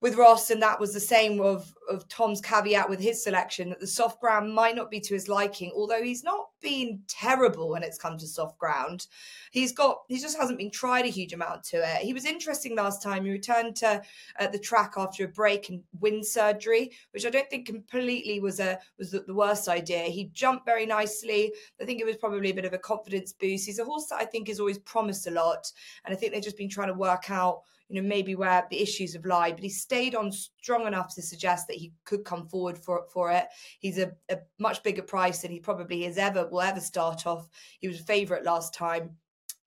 with 0.00 0.16
Ross, 0.16 0.50
and 0.50 0.62
that 0.62 0.78
was 0.78 0.92
the 0.92 1.00
same 1.00 1.40
of 1.40 1.74
of 1.90 2.06
Tom's 2.08 2.40
caveat 2.40 2.88
with 2.88 3.00
his 3.00 3.24
selection 3.24 3.70
that 3.70 3.80
the 3.80 3.86
soft 3.86 4.20
ground 4.20 4.54
might 4.54 4.76
not 4.76 4.90
be 4.90 5.00
to 5.00 5.14
his 5.14 5.28
liking, 5.28 5.72
although 5.74 6.02
he's 6.02 6.22
not 6.22 6.46
been 6.64 7.00
terrible 7.06 7.70
when 7.70 7.84
it's 7.84 7.98
come 7.98 8.18
to 8.18 8.26
soft 8.26 8.58
ground. 8.58 9.06
He's 9.52 9.70
got 9.70 9.98
he 10.08 10.18
just 10.18 10.36
hasn't 10.36 10.58
been 10.58 10.70
tried 10.70 11.04
a 11.04 11.08
huge 11.08 11.32
amount 11.32 11.62
to 11.64 11.76
it. 11.76 12.02
He 12.02 12.12
was 12.12 12.24
interesting 12.24 12.74
last 12.74 13.02
time. 13.02 13.24
He 13.24 13.30
returned 13.30 13.76
to 13.76 14.02
uh, 14.40 14.48
the 14.48 14.58
track 14.58 14.94
after 14.96 15.24
a 15.24 15.28
break 15.28 15.68
and 15.68 15.82
wind 16.00 16.26
surgery, 16.26 16.90
which 17.12 17.24
I 17.24 17.30
don't 17.30 17.48
think 17.48 17.66
completely 17.66 18.40
was 18.40 18.58
a 18.58 18.78
was 18.98 19.12
the, 19.12 19.20
the 19.20 19.34
worst 19.34 19.68
idea. 19.68 20.04
He 20.04 20.30
jumped 20.32 20.66
very 20.66 20.86
nicely. 20.86 21.52
I 21.80 21.84
think 21.84 22.00
it 22.00 22.06
was 22.06 22.16
probably 22.16 22.50
a 22.50 22.54
bit 22.54 22.64
of 22.64 22.72
a 22.72 22.78
confidence 22.78 23.32
boost. 23.32 23.66
He's 23.66 23.78
a 23.78 23.84
horse 23.84 24.06
that 24.06 24.20
I 24.20 24.24
think 24.24 24.48
has 24.48 24.58
always 24.58 24.78
promised 24.78 25.26
a 25.26 25.30
lot, 25.30 25.70
and 26.04 26.12
I 26.12 26.16
think 26.16 26.32
they've 26.32 26.42
just 26.42 26.58
been 26.58 26.68
trying 26.68 26.88
to 26.88 26.94
work 26.94 27.30
out 27.30 27.60
you 27.88 28.00
know, 28.00 28.08
maybe 28.08 28.34
where 28.34 28.66
the 28.70 28.80
issues 28.80 29.12
have 29.14 29.26
lied, 29.26 29.56
but 29.56 29.62
he 29.62 29.68
stayed 29.68 30.14
on 30.14 30.32
strong 30.32 30.86
enough 30.86 31.14
to 31.14 31.22
suggest 31.22 31.66
that 31.68 31.76
he 31.76 31.92
could 32.04 32.24
come 32.24 32.46
forward 32.46 32.78
for 32.78 33.04
for 33.12 33.30
it. 33.30 33.46
He's 33.78 33.98
a, 33.98 34.12
a 34.30 34.38
much 34.58 34.82
bigger 34.82 35.02
price 35.02 35.42
than 35.42 35.50
he 35.50 35.60
probably 35.60 36.02
has 36.04 36.18
ever 36.18 36.46
will 36.46 36.62
ever 36.62 36.80
start 36.80 37.26
off. 37.26 37.48
He 37.80 37.88
was 37.88 38.00
a 38.00 38.04
favourite 38.04 38.44
last 38.44 38.74
time, 38.74 39.10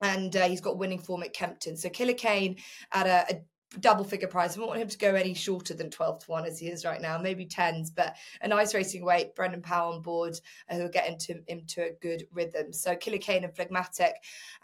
and 0.01 0.35
uh, 0.35 0.47
he's 0.47 0.61
got 0.61 0.77
winning 0.77 0.99
form 0.99 1.23
at 1.23 1.33
Kempton. 1.33 1.77
So 1.77 1.89
Killer 1.89 2.13
Kane 2.13 2.57
at 2.91 3.07
a, 3.07 3.35
a 3.35 3.41
double 3.79 4.03
figure 4.03 4.27
price. 4.27 4.53
I 4.53 4.59
don't 4.59 4.67
want 4.67 4.81
him 4.81 4.87
to 4.87 4.97
go 4.97 5.13
any 5.13 5.33
shorter 5.33 5.73
than 5.73 5.89
12 5.89 6.25
to 6.25 6.31
1 6.31 6.45
as 6.45 6.59
he 6.59 6.67
is 6.67 6.85
right 6.85 7.01
now, 7.01 7.17
maybe 7.17 7.45
10s, 7.45 7.89
but 7.93 8.15
a 8.41 8.47
nice 8.47 8.73
racing 8.73 9.03
weight. 9.03 9.35
Brendan 9.35 9.61
Powell 9.61 9.93
on 9.93 10.01
board 10.01 10.39
uh, 10.69 10.75
who 10.75 10.83
will 10.83 10.89
get 10.89 11.07
into, 11.07 11.41
into 11.47 11.83
a 11.83 11.95
good 12.01 12.27
rhythm. 12.31 12.71
So 12.71 12.95
Killer 12.95 13.17
Kane 13.17 13.43
and 13.43 13.55
Phlegmatic. 13.55 14.15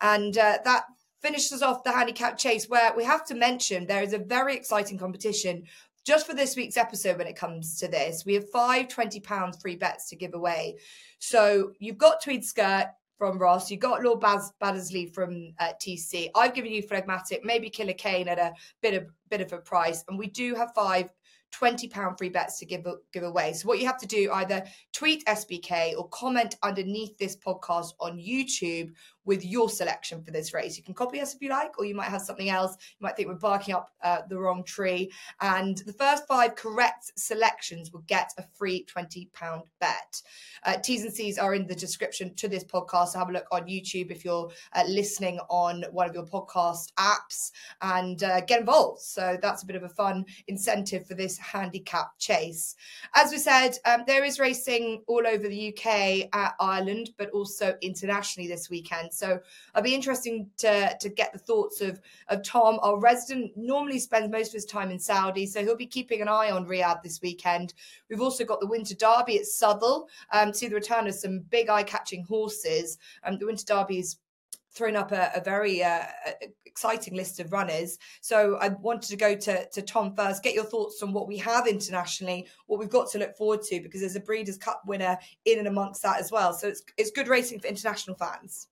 And 0.01 0.37
uh, 0.37 0.59
that 0.63 0.85
finishes 1.23 1.61
off 1.61 1.83
the 1.83 1.91
handicap 1.91 2.37
chase 2.37 2.67
where 2.67 2.93
we 2.95 3.03
have 3.03 3.25
to 3.25 3.33
mention 3.33 3.87
there 3.87 4.03
is 4.03 4.13
a 4.13 4.19
very 4.19 4.55
exciting 4.55 4.97
competition 4.97 5.63
just 6.05 6.27
for 6.27 6.35
this 6.35 6.57
week's 6.57 6.75
episode 6.75 7.17
when 7.17 7.27
it 7.27 7.35
comes 7.37 7.79
to 7.79 7.87
this. 7.87 8.25
We 8.25 8.33
have 8.33 8.49
five 8.49 8.89
£20 8.89 9.61
free 9.61 9.77
bets 9.77 10.09
to 10.09 10.17
give 10.17 10.33
away. 10.33 10.75
So 11.19 11.71
you've 11.79 11.97
got 11.97 12.21
Tweed 12.21 12.43
Skirt 12.43 12.87
from 13.17 13.39
Ross, 13.39 13.71
you've 13.71 13.79
got 13.79 14.03
Lord 14.03 14.19
Baz- 14.19 14.51
Baddesley 14.61 15.13
from 15.13 15.53
uh, 15.59 15.71
TC. 15.81 16.29
I've 16.35 16.53
given 16.53 16.73
you 16.73 16.81
Phlegmatic, 16.81 17.45
maybe 17.45 17.69
Killer 17.69 17.93
Kane 17.93 18.27
at 18.27 18.37
a 18.37 18.53
bit 18.81 18.93
of 18.95 19.07
bit 19.29 19.39
of 19.39 19.53
a 19.53 19.59
price. 19.59 20.03
And 20.09 20.19
we 20.19 20.27
do 20.27 20.55
have 20.55 20.73
five 20.75 21.09
£20 21.53 22.17
free 22.17 22.29
bets 22.29 22.59
to 22.59 22.65
give, 22.65 22.85
give 23.11 23.23
away. 23.23 23.53
So, 23.53 23.67
what 23.67 23.79
you 23.79 23.85
have 23.85 23.99
to 23.99 24.07
do 24.07 24.31
either 24.33 24.63
tweet 24.91 25.23
SBK 25.25 25.95
or 25.97 26.07
comment 26.09 26.55
underneath 26.63 27.17
this 27.17 27.37
podcast 27.37 27.93
on 27.99 28.17
YouTube 28.17 28.91
with 29.25 29.45
your 29.45 29.69
selection 29.69 30.23
for 30.23 30.31
this 30.31 30.53
race. 30.53 30.77
You 30.77 30.83
can 30.83 30.93
copy 30.93 31.21
us 31.21 31.33
if 31.33 31.41
you 31.41 31.49
like, 31.49 31.77
or 31.79 31.85
you 31.85 31.95
might 31.95 32.09
have 32.09 32.21
something 32.21 32.49
else. 32.49 32.75
You 32.99 33.05
might 33.05 33.15
think 33.15 33.27
we're 33.27 33.35
barking 33.35 33.75
up 33.75 33.89
uh, 34.03 34.19
the 34.27 34.37
wrong 34.37 34.63
tree. 34.63 35.11
And 35.41 35.77
the 35.79 35.93
first 35.93 36.27
five 36.27 36.55
correct 36.55 37.11
selections 37.15 37.91
will 37.91 38.03
get 38.07 38.31
a 38.37 38.43
free 38.53 38.85
£20 38.85 39.29
bet. 39.79 40.21
Uh, 40.63 40.77
T's 40.77 41.03
and 41.03 41.13
C's 41.13 41.37
are 41.37 41.53
in 41.53 41.67
the 41.67 41.75
description 41.75 42.33
to 42.35 42.47
this 42.47 42.63
podcast. 42.63 43.09
So 43.09 43.19
have 43.19 43.29
a 43.29 43.33
look 43.33 43.47
on 43.51 43.67
YouTube 43.67 44.11
if 44.11 44.25
you're 44.25 44.51
uh, 44.73 44.83
listening 44.87 45.39
on 45.49 45.83
one 45.91 46.07
of 46.07 46.15
your 46.15 46.25
podcast 46.25 46.91
apps 46.99 47.51
and 47.81 48.23
uh, 48.23 48.41
get 48.41 48.59
involved. 48.59 49.01
So 49.01 49.37
that's 49.41 49.63
a 49.63 49.65
bit 49.65 49.75
of 49.75 49.83
a 49.83 49.89
fun 49.89 50.25
incentive 50.47 51.07
for 51.07 51.13
this 51.13 51.37
handicap 51.37 52.17
chase. 52.17 52.75
As 53.15 53.31
we 53.31 53.37
said, 53.37 53.77
um, 53.85 54.03
there 54.07 54.23
is 54.23 54.39
racing 54.39 55.03
all 55.07 55.25
over 55.25 55.47
the 55.47 55.73
UK, 55.73 56.29
Ireland, 56.59 57.11
but 57.17 57.29
also 57.31 57.75
internationally 57.81 58.47
this 58.47 58.69
weekend. 58.69 59.12
So 59.17 59.39
I'll 59.73 59.83
be 59.83 59.95
interesting 59.95 60.49
to 60.57 60.97
to 60.99 61.09
get 61.09 61.33
the 61.33 61.39
thoughts 61.39 61.81
of 61.81 61.99
of 62.27 62.43
Tom. 62.43 62.79
Our 62.81 62.99
resident 62.99 63.51
normally 63.55 63.99
spends 63.99 64.31
most 64.31 64.49
of 64.49 64.53
his 64.53 64.65
time 64.65 64.91
in 64.91 64.99
Saudi, 64.99 65.45
so 65.45 65.61
he'll 65.61 65.75
be 65.75 65.85
keeping 65.85 66.21
an 66.21 66.27
eye 66.27 66.51
on 66.51 66.65
Riyadh 66.65 67.01
this 67.03 67.21
weekend. 67.21 67.73
We've 68.09 68.21
also 68.21 68.43
got 68.43 68.59
the 68.59 68.67
Winter 68.67 68.95
Derby 68.95 69.39
at 69.39 69.45
Southwell. 69.45 70.09
Um, 70.31 70.53
see 70.53 70.67
the 70.67 70.75
return 70.75 71.07
of 71.07 71.15
some 71.15 71.39
big 71.49 71.69
eye 71.69 71.83
catching 71.83 72.23
horses. 72.23 72.97
Um, 73.23 73.37
the 73.37 73.45
Winter 73.45 73.65
Derby 73.65 73.99
is 73.99 74.17
thrown 74.73 74.95
up 74.95 75.11
a, 75.11 75.31
a 75.35 75.41
very 75.43 75.83
uh, 75.83 76.03
exciting 76.65 77.15
list 77.15 77.39
of 77.39 77.51
runners. 77.51 77.99
So 78.21 78.57
I 78.57 78.69
wanted 78.69 79.09
to 79.09 79.15
go 79.15 79.35
to, 79.35 79.69
to 79.69 79.81
Tom 79.81 80.15
first, 80.15 80.43
get 80.43 80.55
your 80.55 80.63
thoughts 80.63 81.03
on 81.03 81.13
what 81.13 81.27
we 81.27 81.37
have 81.37 81.67
internationally, 81.67 82.47
what 82.65 82.79
we've 82.79 82.89
got 82.89 83.09
to 83.11 83.19
look 83.19 83.37
forward 83.37 83.61
to, 83.63 83.81
because 83.81 84.01
there's 84.01 84.15
a 84.15 84.19
Breeders' 84.19 84.57
Cup 84.57 84.81
winner 84.87 85.17
in 85.45 85.59
and 85.59 85.67
amongst 85.67 86.01
that 86.01 86.19
as 86.19 86.31
well. 86.31 86.53
So 86.53 86.67
it's 86.67 86.81
it's 86.97 87.11
good 87.11 87.27
racing 87.27 87.59
for 87.59 87.67
international 87.67 88.15
fans. 88.15 88.67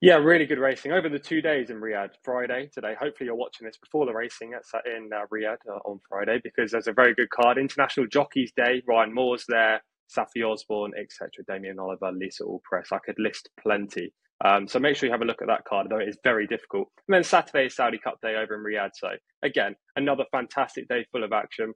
Yeah, 0.00 0.16
really 0.16 0.46
good 0.46 0.60
racing 0.60 0.92
over 0.92 1.08
the 1.08 1.18
two 1.18 1.40
days 1.40 1.70
in 1.70 1.80
Riyadh. 1.80 2.10
Friday 2.22 2.70
today. 2.72 2.94
Hopefully, 3.00 3.26
you're 3.26 3.34
watching 3.34 3.66
this 3.66 3.78
before 3.78 4.06
the 4.06 4.12
racing 4.14 4.52
at 4.54 4.62
in 4.86 5.10
uh, 5.12 5.26
Riyadh 5.32 5.56
uh, 5.68 5.78
on 5.86 6.00
Friday 6.08 6.40
because 6.44 6.72
there's 6.72 6.88
a 6.88 6.92
very 6.92 7.14
good 7.14 7.30
card. 7.30 7.58
International 7.58 8.06
Jockeys 8.06 8.52
Day. 8.56 8.82
Ryan 8.86 9.14
Moore's 9.14 9.46
there, 9.48 9.82
Saffie 10.14 10.44
Osborne, 10.48 10.92
etc. 10.98 11.30
Damien 11.48 11.80
Oliver, 11.80 12.12
Lisa 12.12 12.44
Allpress. 12.44 12.92
I 12.92 12.98
could 12.98 13.18
list 13.18 13.50
plenty. 13.60 14.12
Um, 14.44 14.68
so 14.68 14.78
make 14.78 14.96
sure 14.96 15.06
you 15.06 15.12
have 15.12 15.22
a 15.22 15.26
look 15.26 15.42
at 15.42 15.48
that 15.48 15.64
card, 15.64 15.88
though 15.90 15.98
it 16.00 16.08
is 16.08 16.18
very 16.22 16.46
difficult. 16.46 16.90
And 17.08 17.14
then 17.14 17.24
Saturday 17.24 17.66
is 17.66 17.76
Saudi 17.76 17.98
Cup 17.98 18.20
Day 18.22 18.36
over 18.36 18.54
in 18.54 18.62
Riyadh. 18.62 18.90
So 18.94 19.08
again, 19.42 19.74
another 19.96 20.24
fantastic 20.30 20.86
day 20.88 21.06
full 21.12 21.24
of 21.24 21.32
action. 21.32 21.72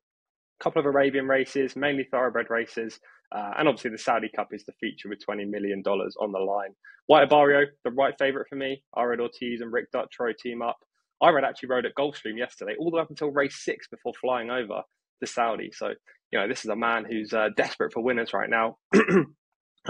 A 0.61 0.65
couple 0.65 0.81
of 0.81 0.87
Arabian 0.87 1.27
races, 1.27 1.77
mainly 1.77 2.05
thoroughbred 2.11 2.51
races. 2.51 3.01
Uh, 3.35 3.53
and 3.59 3.69
obviously, 3.69 3.91
the 3.91 3.99
Saudi 3.99 4.31
Cup 4.35 4.49
is 4.53 4.65
the 4.65 4.73
feature 4.81 5.09
with 5.09 5.19
$20 5.29 5.49
million 5.49 5.83
on 5.85 6.33
the 6.33 6.39
line. 6.39 6.71
White 7.07 7.29
Abarrio, 7.29 7.67
the 7.85 7.91
right 7.91 8.15
favourite 8.19 8.49
for 8.49 8.57
me. 8.57 8.83
Irad 8.97 9.21
Ortiz 9.21 9.61
and 9.61 9.73
Rick 9.73 9.93
Dutrow 9.93 10.37
team 10.37 10.63
up. 10.63 10.79
Irad 11.23 11.43
actually 11.45 11.71
rode 11.71 11.87
at 11.87 11.95
Gulfstream 11.99 12.37
yesterday, 12.37 12.75
all 12.79 12.91
the 12.91 12.97
way 12.97 13.03
up 13.03 13.11
until 13.11 13.31
race 13.31 13.57
six 13.65 13.89
before 13.89 14.13
flying 14.21 14.51
over 14.51 14.83
to 15.21 15.27
Saudi. 15.27 15.71
So, 15.73 15.89
you 16.31 16.39
know, 16.39 16.49
this 16.49 16.65
is 16.65 16.71
a 16.71 16.77
man 16.77 17.05
who's 17.05 17.33
uh, 17.33 17.49
desperate 17.57 17.93
for 17.93 18.03
winners 18.03 18.33
right 18.33 18.49
now. 18.49 18.77
and 18.93 19.27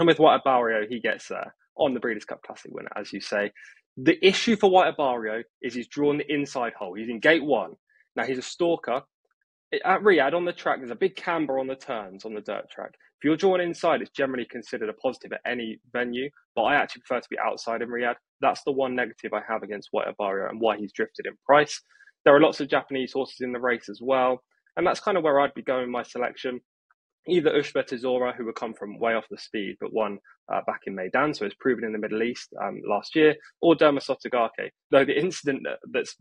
with 0.07 0.19
White 0.19 0.41
Abarrio, 0.45 0.87
he 0.89 0.99
gets 0.99 1.29
uh, 1.31 1.49
on 1.77 1.93
the 1.93 1.99
Breeders' 1.99 2.25
Cup 2.25 2.41
Classic 2.41 2.71
winner, 2.73 2.89
as 2.95 3.13
you 3.13 3.21
say. 3.21 3.51
The 3.97 4.17
issue 4.25 4.55
for 4.55 4.69
White 4.71 4.95
Abarrio 4.95 5.43
is 5.61 5.73
he's 5.73 5.87
drawn 5.87 6.17
the 6.17 6.33
inside 6.33 6.73
hole. 6.73 6.93
He's 6.95 7.09
in 7.09 7.19
gate 7.19 7.43
one. 7.43 7.73
Now, 8.15 8.23
he's 8.23 8.37
a 8.37 8.43
stalker. 8.43 9.01
At 9.71 10.01
Riyadh, 10.01 10.33
on 10.33 10.45
the 10.45 10.53
track, 10.53 10.79
there's 10.79 10.89
a 10.89 10.95
big 10.95 11.15
camber 11.15 11.59
on 11.59 11.67
the 11.67 11.75
turns 11.75 12.25
on 12.25 12.33
the 12.33 12.41
dirt 12.41 12.69
track. 12.71 12.91
If 13.19 13.23
you're 13.23 13.37
drawn 13.37 13.61
inside, 13.61 14.01
it's 14.01 14.09
generally 14.09 14.45
considered 14.45 14.89
a 14.89 14.93
positive 14.93 15.33
at 15.33 15.41
any 15.45 15.79
venue, 15.93 16.29
but 16.55 16.63
I 16.63 16.75
actually 16.75 17.03
prefer 17.05 17.21
to 17.21 17.29
be 17.29 17.37
outside 17.37 17.81
in 17.81 17.89
Riyadh. 17.89 18.15
That's 18.41 18.63
the 18.63 18.71
one 18.71 18.95
negative 18.95 19.33
I 19.33 19.41
have 19.47 19.61
against 19.61 19.89
White 19.91 20.07
Abarrio 20.07 20.49
and 20.49 20.59
why 20.59 20.77
he's 20.77 20.93
drifted 20.93 21.27
in 21.27 21.33
price. 21.45 21.81
There 22.25 22.35
are 22.35 22.39
lots 22.39 22.59
of 22.59 22.69
Japanese 22.69 23.13
horses 23.13 23.41
in 23.41 23.51
the 23.51 23.59
race 23.59 23.89
as 23.89 23.99
well, 24.01 24.41
and 24.75 24.87
that's 24.87 24.99
kind 24.99 25.17
of 25.17 25.23
where 25.23 25.39
I'd 25.39 25.53
be 25.53 25.61
going 25.61 25.91
my 25.91 26.03
selection. 26.03 26.61
Either 27.27 27.51
Ushba 27.51 27.85
Tesoro, 27.85 28.33
who 28.33 28.45
would 28.45 28.55
come 28.55 28.73
from 28.73 28.97
way 28.97 29.13
off 29.13 29.25
the 29.29 29.37
speed, 29.37 29.75
but 29.79 29.93
won 29.93 30.17
uh, 30.51 30.61
back 30.65 30.81
in 30.87 30.95
Meydan, 30.95 31.35
so 31.35 31.45
it's 31.45 31.55
proven 31.59 31.83
in 31.83 31.91
the 31.91 31.99
Middle 31.99 32.23
East 32.23 32.49
um, 32.63 32.81
last 32.89 33.15
year, 33.15 33.35
or 33.61 33.75
Derma 33.75 33.99
Sotogake. 33.99 34.71
Though 34.89 35.05
the 35.05 35.19
incident 35.19 35.61
that, 35.65 35.77
that's 35.91 36.15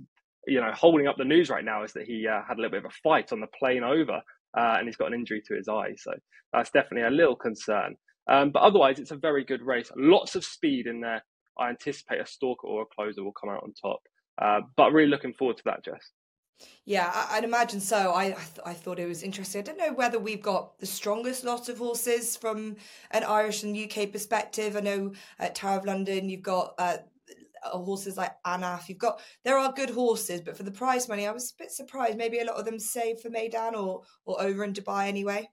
you 0.46 0.60
know 0.60 0.72
holding 0.72 1.06
up 1.06 1.16
the 1.16 1.24
news 1.24 1.50
right 1.50 1.64
now 1.64 1.82
is 1.84 1.92
that 1.92 2.06
he 2.06 2.26
uh, 2.26 2.40
had 2.46 2.58
a 2.58 2.60
little 2.60 2.70
bit 2.70 2.84
of 2.84 2.90
a 2.90 2.94
fight 3.02 3.32
on 3.32 3.40
the 3.40 3.48
plane 3.58 3.82
over 3.82 4.22
uh, 4.56 4.76
and 4.78 4.86
he's 4.86 4.96
got 4.96 5.08
an 5.08 5.14
injury 5.14 5.42
to 5.46 5.54
his 5.54 5.68
eye. 5.68 5.94
So 5.96 6.12
that's 6.52 6.70
definitely 6.70 7.06
a 7.06 7.10
little 7.10 7.36
concern. 7.36 7.96
Um, 8.28 8.50
but 8.50 8.62
otherwise, 8.62 8.98
it's 8.98 9.10
a 9.10 9.16
very 9.16 9.44
good 9.44 9.62
race. 9.62 9.90
Lots 9.96 10.34
of 10.36 10.44
speed 10.44 10.86
in 10.86 11.00
there. 11.00 11.22
I 11.58 11.70
anticipate 11.70 12.20
a 12.20 12.26
stalker 12.26 12.66
or 12.66 12.82
a 12.82 12.86
closer 12.86 13.24
will 13.24 13.32
come 13.32 13.50
out 13.50 13.62
on 13.62 13.72
top. 13.72 14.00
Uh, 14.40 14.60
but 14.76 14.92
really 14.92 15.08
looking 15.08 15.32
forward 15.32 15.56
to 15.56 15.64
that, 15.64 15.84
Jess. 15.84 16.12
Yeah, 16.84 17.10
I'd 17.30 17.44
imagine 17.44 17.80
so. 17.80 18.12
I 18.12 18.24
I, 18.24 18.32
th- 18.32 18.66
I, 18.66 18.74
thought 18.74 18.98
it 18.98 19.06
was 19.06 19.22
interesting. 19.22 19.60
I 19.60 19.64
don't 19.64 19.78
know 19.78 19.92
whether 19.92 20.18
we've 20.18 20.42
got 20.42 20.78
the 20.78 20.86
strongest 20.86 21.44
lot 21.44 21.68
of 21.68 21.78
horses 21.78 22.36
from 22.36 22.76
an 23.12 23.22
Irish 23.22 23.62
and 23.62 23.76
UK 23.76 24.10
perspective. 24.10 24.76
I 24.76 24.80
know 24.80 25.12
at 25.38 25.54
Tower 25.54 25.78
of 25.78 25.84
London 25.84 26.28
you've 26.28 26.42
got 26.42 26.74
uh, 26.78 26.96
horses 27.70 28.16
like 28.16 28.32
Anaf. 28.46 28.88
You've 28.88 28.98
got 28.98 29.20
there 29.44 29.58
are 29.58 29.72
good 29.72 29.90
horses, 29.90 30.40
but 30.40 30.56
for 30.56 30.62
the 30.62 30.70
prize 30.70 31.08
money, 31.08 31.26
I 31.26 31.32
was 31.32 31.52
a 31.52 31.62
bit 31.62 31.70
surprised. 31.70 32.16
Maybe 32.16 32.38
a 32.38 32.44
lot 32.44 32.56
of 32.56 32.64
them 32.64 32.78
save 32.78 33.20
for 33.20 33.30
Meydan 33.30 33.74
or 33.74 34.02
or 34.24 34.40
over 34.40 34.64
in 34.64 34.72
Dubai 34.72 35.08
anyway. 35.08 35.48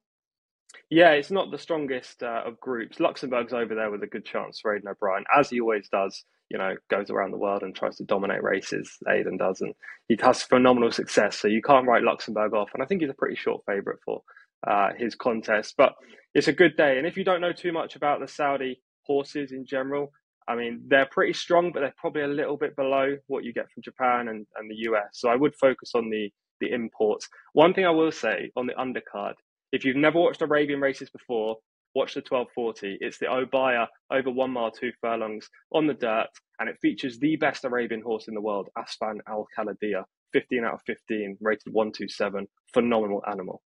Yeah, 0.90 1.12
it's 1.12 1.32
not 1.32 1.52
the 1.52 1.58
strongest 1.58 2.22
uh, 2.22 2.44
of 2.46 2.60
groups. 2.60 3.00
Luxembourg's 3.00 3.54
over 3.54 3.76
there 3.76 3.92
with 3.92 4.04
a 4.04 4.08
good 4.08 4.26
chance 4.26 4.60
for 4.60 4.76
Aidan 4.76 4.90
O'Brien, 4.90 5.24
as 5.36 5.50
he 5.50 5.60
always 5.60 5.90
does. 5.90 6.24
You 6.50 6.60
know, 6.60 6.76
goes 6.92 7.10
around 7.10 7.32
the 7.32 7.40
world 7.40 7.64
and 7.64 7.76
tries 7.76 7.96
to 7.98 8.04
dominate 8.04 8.44
races. 8.44 8.98
Aidan 9.10 9.38
does, 9.38 9.62
and 9.62 9.74
he 10.08 10.16
has 10.22 10.44
phenomenal 10.44 10.92
success. 10.92 11.40
So 11.40 11.48
you 11.48 11.62
can't 11.62 11.88
write 11.88 12.04
Luxembourg 12.04 12.54
off. 12.54 12.70
And 12.74 12.84
I 12.84 12.86
think 12.86 13.02
he's 13.02 13.10
a 13.10 13.16
pretty 13.16 13.36
short 13.36 13.64
favourite 13.66 14.00
for 14.06 14.22
uh, 14.68 14.90
his 14.96 15.16
contest. 15.16 15.74
But 15.76 15.94
it's 16.36 16.48
a 16.48 16.54
good 16.54 16.78
day. 16.78 17.00
And 17.00 17.08
if 17.08 17.18
you 17.18 17.24
don't 17.24 17.42
know 17.42 17.52
too 17.52 17.72
much 17.72 17.96
about 17.96 18.20
the 18.20 18.28
Saudi 18.28 18.80
horses 19.02 19.52
in 19.52 19.66
general, 19.66 20.12
I 20.48 20.56
mean, 20.56 20.82
they're 20.88 21.08
pretty 21.10 21.34
strong, 21.34 21.72
but 21.72 21.80
they're 21.80 21.96
probably 21.98 22.22
a 22.24 22.28
little 22.28 22.58
bit 22.58 22.76
below 22.76 23.18
what 23.28 23.44
you 23.44 23.54
get 23.54 23.70
from 23.72 23.84
Japan 23.84 24.28
and, 24.28 24.46
and 24.56 24.70
the 24.70 24.90
US. 24.90 25.10
So 25.14 25.30
I 25.30 25.36
would 25.36 25.56
focus 25.56 25.92
on 25.96 26.10
the, 26.10 26.30
the 26.62 26.72
imports. 26.72 27.28
One 27.54 27.74
thing 27.74 27.86
I 27.86 27.92
will 27.92 28.12
say 28.12 28.52
on 28.56 28.68
the 28.68 28.74
undercard, 28.74 29.34
if 29.72 29.84
you've 29.84 29.96
never 29.96 30.20
watched 30.20 30.42
Arabian 30.42 30.80
races 30.80 31.10
before, 31.10 31.58
watch 31.96 32.14
the 32.14 32.20
1240. 32.20 32.98
It's 33.02 33.18
the 33.18 33.26
Obaya 33.26 33.88
over 34.12 34.30
one 34.30 34.52
mile, 34.52 34.72
two 34.72 34.92
furlongs 35.02 35.50
on 35.74 35.88
the 35.88 35.94
dirt, 35.94 36.28
and 36.60 36.70
it 36.70 36.78
features 36.82 37.18
the 37.18 37.36
best 37.38 37.66
Arabian 37.66 38.02
horse 38.02 38.28
in 38.28 38.36
the 38.36 38.42
world, 38.42 38.70
Asfan 38.78 39.20
Al 39.28 39.48
Khalidiyah, 39.58 40.04
15 40.34 40.64
out 40.66 40.74
of 40.76 40.82
15, 40.86 41.38
rated 41.42 41.74
127. 41.74 42.48
Phenomenal 42.74 43.24
animal. 43.30 43.62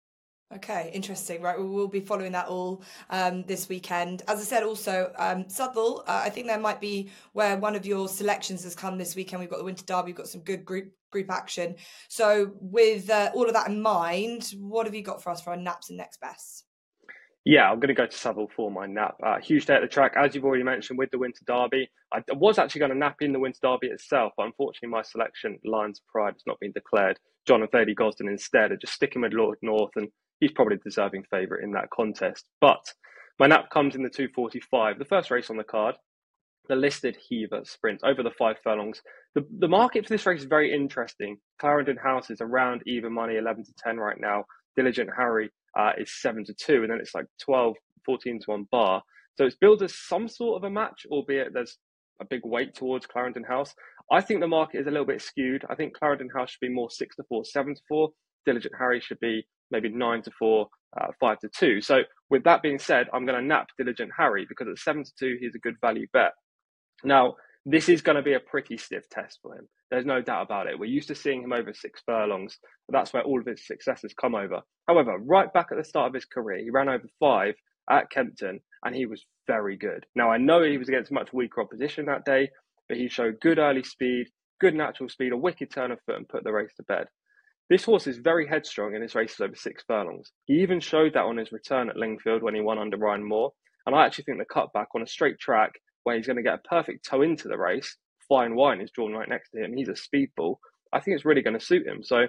Okay, 0.54 0.92
interesting. 0.94 1.42
Right, 1.42 1.58
we 1.58 1.66
will 1.66 1.88
be 1.88 2.00
following 2.00 2.32
that 2.32 2.46
all 2.46 2.82
um, 3.10 3.42
this 3.44 3.68
weekend. 3.68 4.22
As 4.28 4.38
I 4.38 4.44
said, 4.44 4.62
also 4.62 5.12
um, 5.18 5.48
Southwell. 5.48 6.04
Uh, 6.06 6.22
I 6.24 6.30
think 6.30 6.46
there 6.46 6.58
might 6.58 6.80
be 6.80 7.10
where 7.32 7.56
one 7.56 7.74
of 7.74 7.84
your 7.84 8.08
selections 8.08 8.62
has 8.62 8.76
come 8.76 8.96
this 8.96 9.16
weekend. 9.16 9.40
We've 9.40 9.50
got 9.50 9.58
the 9.58 9.64
Winter 9.64 9.84
Derby. 9.84 10.06
We've 10.06 10.16
got 10.16 10.28
some 10.28 10.42
good 10.42 10.64
group 10.64 10.92
group 11.10 11.32
action. 11.32 11.74
So, 12.08 12.52
with 12.60 13.10
uh, 13.10 13.32
all 13.34 13.46
of 13.46 13.54
that 13.54 13.68
in 13.68 13.82
mind, 13.82 14.52
what 14.60 14.86
have 14.86 14.94
you 14.94 15.02
got 15.02 15.20
for 15.20 15.30
us 15.30 15.40
for 15.40 15.50
our 15.50 15.56
naps 15.56 15.88
and 15.88 15.98
next 15.98 16.20
best? 16.20 16.64
Yeah, 17.44 17.70
I'm 17.70 17.78
going 17.80 17.88
to 17.88 17.94
go 17.94 18.06
to 18.06 18.16
Southwell 18.16 18.50
for 18.54 18.70
my 18.70 18.86
nap. 18.86 19.16
Uh, 19.24 19.38
huge 19.40 19.66
day 19.66 19.74
at 19.74 19.80
the 19.80 19.88
track, 19.88 20.14
as 20.16 20.34
you've 20.34 20.44
already 20.44 20.64
mentioned, 20.64 20.98
with 20.98 21.10
the 21.10 21.18
Winter 21.18 21.42
Derby. 21.46 21.88
I 22.12 22.22
was 22.34 22.58
actually 22.58 22.80
going 22.80 22.92
to 22.92 22.98
nap 22.98 23.16
in 23.20 23.32
the 23.32 23.38
Winter 23.40 23.58
Derby 23.62 23.88
itself, 23.88 24.32
but 24.36 24.46
unfortunately, 24.46 24.90
my 24.90 25.02
selection, 25.02 25.58
Lions 25.64 26.02
Pride, 26.10 26.34
has 26.34 26.42
not 26.46 26.58
been 26.60 26.72
declared. 26.72 27.18
John 27.46 27.62
and 27.62 27.70
Thady 27.70 27.94
Gosden 27.94 28.28
instead 28.28 28.72
are 28.72 28.76
just 28.76 28.94
sticking 28.94 29.22
with 29.22 29.32
Lord 29.32 29.58
North 29.62 29.92
and 29.94 30.08
he's 30.40 30.52
probably 30.52 30.76
deserving 30.82 31.24
favourite 31.30 31.64
in 31.64 31.72
that 31.72 31.90
contest. 31.90 32.46
But 32.60 32.84
my 33.38 33.46
nap 33.46 33.70
comes 33.70 33.94
in 33.94 34.02
the 34.02 34.10
245, 34.10 34.98
the 34.98 35.04
first 35.04 35.30
race 35.30 35.50
on 35.50 35.56
the 35.56 35.64
card, 35.64 35.96
the 36.68 36.76
listed 36.76 37.16
Hever 37.30 37.64
sprint 37.64 38.00
over 38.04 38.22
the 38.22 38.30
five 38.30 38.56
furlongs. 38.62 39.02
The, 39.34 39.46
the 39.58 39.68
market 39.68 40.06
for 40.06 40.14
this 40.14 40.26
race 40.26 40.40
is 40.40 40.46
very 40.46 40.72
interesting. 40.74 41.38
Clarendon 41.60 41.96
House 41.96 42.30
is 42.30 42.40
around 42.40 42.82
even 42.86 43.12
money, 43.12 43.36
11 43.36 43.64
to 43.64 43.72
10 43.78 43.98
right 43.98 44.20
now. 44.20 44.44
Diligent 44.76 45.10
Harry 45.16 45.50
uh, 45.78 45.92
is 45.98 46.12
7 46.20 46.44
to 46.46 46.54
2, 46.54 46.82
and 46.82 46.90
then 46.90 46.98
it's 47.00 47.14
like 47.14 47.26
12, 47.40 47.74
14 48.04 48.40
to 48.40 48.50
1 48.50 48.66
bar. 48.70 49.02
So 49.36 49.44
it's 49.44 49.56
billed 49.56 49.82
as 49.82 49.94
some 49.94 50.28
sort 50.28 50.56
of 50.56 50.64
a 50.64 50.70
match, 50.70 51.06
albeit 51.10 51.52
there's 51.52 51.78
a 52.20 52.24
big 52.24 52.40
weight 52.44 52.74
towards 52.74 53.06
Clarendon 53.06 53.44
House. 53.44 53.74
I 54.10 54.20
think 54.20 54.40
the 54.40 54.48
market 54.48 54.80
is 54.80 54.86
a 54.86 54.90
little 54.90 55.06
bit 55.06 55.20
skewed. 55.20 55.64
I 55.68 55.74
think 55.74 55.96
Clarendon 55.96 56.30
House 56.34 56.50
should 56.50 56.66
be 56.66 56.72
more 56.72 56.90
6 56.90 57.16
to 57.16 57.24
4, 57.28 57.44
7 57.44 57.74
to 57.74 57.80
4. 57.88 58.08
Diligent 58.46 58.74
Harry 58.78 59.00
should 59.00 59.20
be 59.20 59.46
maybe 59.70 59.88
nine 59.88 60.22
to 60.22 60.30
four, 60.38 60.68
uh, 61.00 61.08
five 61.20 61.38
to 61.40 61.48
two. 61.48 61.80
So 61.80 62.00
with 62.30 62.44
that 62.44 62.62
being 62.62 62.78
said, 62.78 63.06
I'm 63.12 63.26
going 63.26 63.40
to 63.40 63.46
nap 63.46 63.68
Diligent 63.78 64.10
Harry 64.16 64.46
because 64.48 64.68
at 64.68 64.78
seven 64.78 65.04
to 65.04 65.12
two, 65.18 65.36
he's 65.40 65.54
a 65.54 65.58
good 65.58 65.76
value 65.80 66.06
bet. 66.12 66.32
Now, 67.04 67.34
this 67.64 67.88
is 67.88 68.00
going 68.00 68.16
to 68.16 68.22
be 68.22 68.34
a 68.34 68.40
pretty 68.40 68.76
stiff 68.76 69.08
test 69.10 69.40
for 69.42 69.56
him. 69.56 69.68
There's 69.90 70.06
no 70.06 70.22
doubt 70.22 70.42
about 70.42 70.68
it. 70.68 70.78
We're 70.78 70.86
used 70.86 71.08
to 71.08 71.14
seeing 71.14 71.42
him 71.42 71.52
over 71.52 71.72
six 71.74 72.00
furlongs. 72.06 72.58
But 72.88 72.98
that's 72.98 73.12
where 73.12 73.24
all 73.24 73.40
of 73.40 73.46
his 73.46 73.66
successes 73.66 74.14
come 74.20 74.34
over. 74.34 74.60
However, 74.86 75.18
right 75.18 75.52
back 75.52 75.68
at 75.70 75.78
the 75.78 75.84
start 75.84 76.08
of 76.08 76.14
his 76.14 76.24
career, 76.24 76.58
he 76.58 76.70
ran 76.70 76.88
over 76.88 77.06
five 77.18 77.54
at 77.90 78.10
Kempton 78.10 78.60
and 78.84 78.94
he 78.94 79.06
was 79.06 79.24
very 79.46 79.76
good. 79.76 80.06
Now, 80.14 80.30
I 80.30 80.38
know 80.38 80.62
he 80.62 80.78
was 80.78 80.88
against 80.88 81.12
much 81.12 81.32
weaker 81.32 81.60
opposition 81.60 82.06
that 82.06 82.24
day, 82.24 82.50
but 82.88 82.98
he 82.98 83.08
showed 83.08 83.40
good 83.40 83.58
early 83.58 83.82
speed, 83.82 84.26
good 84.60 84.74
natural 84.74 85.08
speed, 85.08 85.32
a 85.32 85.36
wicked 85.36 85.70
turn 85.70 85.90
of 85.90 85.98
foot, 86.06 86.16
and 86.16 86.28
put 86.28 86.44
the 86.44 86.52
race 86.52 86.72
to 86.76 86.84
bed. 86.84 87.06
This 87.68 87.84
horse 87.84 88.06
is 88.06 88.18
very 88.18 88.46
headstrong 88.46 88.94
in 88.94 89.02
his 89.02 89.14
races 89.14 89.40
over 89.40 89.56
six 89.56 89.82
furlongs. 89.86 90.30
He 90.44 90.62
even 90.62 90.78
showed 90.78 91.14
that 91.14 91.24
on 91.24 91.36
his 91.36 91.50
return 91.50 91.88
at 91.88 91.96
Lingfield 91.96 92.42
when 92.42 92.54
he 92.54 92.60
won 92.60 92.78
under 92.78 92.96
Ryan 92.96 93.24
Moore. 93.24 93.52
And 93.86 93.94
I 93.94 94.06
actually 94.06 94.24
think 94.24 94.38
the 94.38 94.44
cutback 94.44 94.86
on 94.94 95.02
a 95.02 95.06
straight 95.06 95.38
track 95.38 95.72
where 96.04 96.16
he's 96.16 96.26
going 96.26 96.36
to 96.36 96.42
get 96.42 96.54
a 96.54 96.68
perfect 96.68 97.04
toe 97.04 97.22
into 97.22 97.48
the 97.48 97.58
race, 97.58 97.96
fine 98.28 98.54
wine 98.54 98.80
is 98.80 98.90
drawn 98.92 99.12
right 99.12 99.28
next 99.28 99.50
to 99.50 99.62
him. 99.62 99.72
He's 99.72 99.88
a 99.88 99.92
speedball. 99.92 100.56
I 100.92 101.00
think 101.00 101.16
it's 101.16 101.24
really 101.24 101.42
going 101.42 101.58
to 101.58 101.64
suit 101.64 101.86
him. 101.86 102.02
So, 102.02 102.26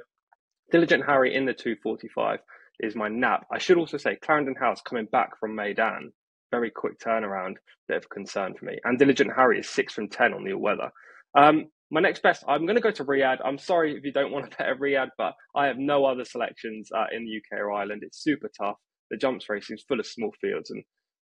Diligent 0.71 1.05
Harry 1.05 1.33
in 1.35 1.45
the 1.45 1.53
245 1.53 2.39
is 2.79 2.95
my 2.95 3.07
nap. 3.07 3.45
I 3.51 3.59
should 3.59 3.77
also 3.77 3.97
say 3.97 4.17
Clarendon 4.17 4.55
House 4.55 4.81
coming 4.81 5.05
back 5.11 5.39
from 5.39 5.55
Meydan. 5.55 6.11
very 6.51 6.71
quick 6.71 6.99
turnaround, 6.99 7.55
bit 7.87 7.97
of 7.97 8.09
concern 8.09 8.53
for 8.55 8.65
me. 8.65 8.77
And 8.83 8.97
Diligent 8.97 9.31
Harry 9.35 9.59
is 9.59 9.69
six 9.69 9.93
from 9.93 10.09
10 10.09 10.33
on 10.33 10.43
the 10.43 10.53
all 10.53 10.61
weather. 10.61 10.91
Um, 11.35 11.67
my 11.89 12.01
next 12.01 12.21
best, 12.21 12.43
I'm 12.47 12.65
going 12.65 12.75
to 12.75 12.81
go 12.81 12.91
to 12.91 13.05
Riyadh. 13.05 13.37
I'm 13.45 13.57
sorry 13.57 13.95
if 13.95 14.03
you 14.03 14.11
don't 14.11 14.31
want 14.31 14.49
to 14.49 14.57
bet 14.57 14.67
at 14.67 14.79
Riyadh, 14.79 15.09
but 15.17 15.33
I 15.55 15.67
have 15.67 15.77
no 15.77 16.05
other 16.05 16.25
selections 16.25 16.89
uh, 16.95 17.05
in 17.11 17.25
the 17.25 17.37
UK 17.37 17.59
or 17.59 17.71
Ireland. 17.71 18.01
It's 18.03 18.21
super 18.21 18.49
tough. 18.57 18.77
The 19.09 19.17
jumps 19.17 19.49
racing 19.49 19.75
is 19.75 19.85
full 19.87 19.99
of 19.99 20.05
small 20.05 20.31
fields 20.41 20.69
and 20.69 20.83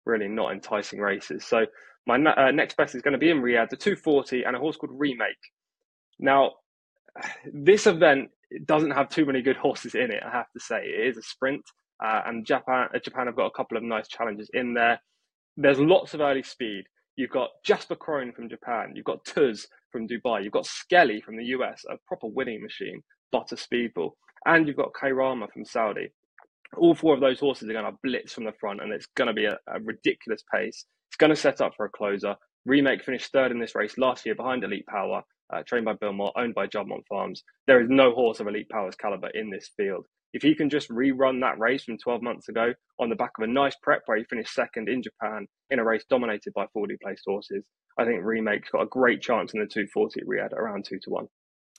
really 0.04 0.28
not 0.28 0.52
enticing 0.52 1.00
races. 1.00 1.44
So 1.46 1.66
my 2.06 2.16
uh, 2.16 2.50
next 2.50 2.76
best 2.76 2.94
is 2.94 3.02
going 3.02 3.12
to 3.12 3.18
be 3.18 3.30
in 3.30 3.42
Riyadh, 3.42 3.68
the 3.68 3.76
240, 3.76 4.42
and 4.44 4.56
a 4.56 4.58
horse 4.58 4.76
called 4.76 4.92
Remake. 4.94 5.36
Now, 6.18 6.52
this 7.52 7.86
event 7.86 8.30
doesn't 8.64 8.92
have 8.92 9.08
too 9.08 9.26
many 9.26 9.42
good 9.42 9.56
horses 9.56 9.94
in 9.94 10.10
it. 10.10 10.22
I 10.24 10.30
have 10.30 10.50
to 10.52 10.60
say, 10.60 10.80
it 10.84 11.08
is 11.08 11.18
a 11.18 11.22
sprint, 11.22 11.62
uh, 12.04 12.22
and 12.26 12.46
Japan 12.46 12.88
uh, 12.94 12.98
Japan 12.98 13.26
have 13.26 13.36
got 13.36 13.46
a 13.46 13.56
couple 13.56 13.76
of 13.76 13.82
nice 13.82 14.08
challenges 14.08 14.50
in 14.52 14.74
there. 14.74 15.00
There's 15.56 15.78
lots 15.78 16.14
of 16.14 16.20
early 16.20 16.42
speed. 16.42 16.84
You've 17.18 17.30
got 17.30 17.50
Jasper 17.64 17.96
Krone 17.96 18.32
from 18.32 18.48
Japan. 18.48 18.92
You've 18.94 19.04
got 19.04 19.24
Tuz 19.24 19.66
from 19.90 20.06
Dubai. 20.06 20.44
You've 20.44 20.52
got 20.52 20.66
Skelly 20.66 21.20
from 21.20 21.36
the 21.36 21.46
US, 21.46 21.82
a 21.90 21.96
proper 22.06 22.28
winning 22.28 22.62
machine, 22.62 23.02
but 23.32 23.50
a 23.50 23.56
speedball. 23.56 24.12
And 24.46 24.68
you've 24.68 24.76
got 24.76 24.92
Kairama 24.92 25.50
from 25.52 25.64
Saudi. 25.64 26.12
All 26.76 26.94
four 26.94 27.14
of 27.14 27.20
those 27.20 27.40
horses 27.40 27.68
are 27.68 27.72
going 27.72 27.86
to 27.86 27.98
blitz 28.04 28.34
from 28.34 28.44
the 28.44 28.52
front, 28.60 28.80
and 28.80 28.92
it's 28.92 29.08
going 29.16 29.26
to 29.26 29.34
be 29.34 29.46
a, 29.46 29.58
a 29.66 29.80
ridiculous 29.80 30.44
pace. 30.54 30.84
It's 31.10 31.16
going 31.16 31.30
to 31.30 31.36
set 31.36 31.60
up 31.60 31.72
for 31.76 31.86
a 31.86 31.90
closer. 31.90 32.36
Remake 32.64 33.02
finished 33.02 33.32
third 33.32 33.50
in 33.50 33.58
this 33.58 33.74
race 33.74 33.98
last 33.98 34.24
year 34.24 34.36
behind 34.36 34.62
Elite 34.62 34.86
Power, 34.86 35.24
uh, 35.52 35.64
trained 35.66 35.86
by 35.86 35.94
Bill 35.94 36.12
Mott, 36.12 36.34
owned 36.36 36.54
by 36.54 36.68
Juddmonte 36.68 37.06
Farms. 37.08 37.42
There 37.66 37.80
is 37.80 37.88
no 37.90 38.12
horse 38.12 38.38
of 38.38 38.46
Elite 38.46 38.68
Power's 38.68 38.94
caliber 38.94 39.30
in 39.34 39.50
this 39.50 39.72
field. 39.76 40.06
If 40.32 40.42
he 40.42 40.54
can 40.54 40.68
just 40.68 40.90
rerun 40.90 41.40
that 41.40 41.58
race 41.58 41.84
from 41.84 41.98
12 41.98 42.22
months 42.22 42.48
ago 42.48 42.74
on 42.98 43.08
the 43.08 43.16
back 43.16 43.32
of 43.38 43.44
a 43.44 43.52
nice 43.52 43.76
prep 43.82 44.02
where 44.06 44.18
he 44.18 44.24
finished 44.24 44.54
second 44.54 44.88
in 44.88 45.02
Japan 45.02 45.46
in 45.70 45.78
a 45.78 45.84
race 45.84 46.04
dominated 46.08 46.52
by 46.54 46.66
40 46.72 46.96
placed 47.02 47.22
horses, 47.26 47.64
I 47.98 48.04
think 48.04 48.22
Remake's 48.22 48.70
got 48.70 48.82
a 48.82 48.86
great 48.86 49.22
chance 49.22 49.54
in 49.54 49.60
the 49.60 49.66
240 49.66 50.20
at 50.20 50.26
Riyadh 50.26 50.52
around 50.52 50.84
2 50.84 50.98
to 51.04 51.10
1. 51.10 51.28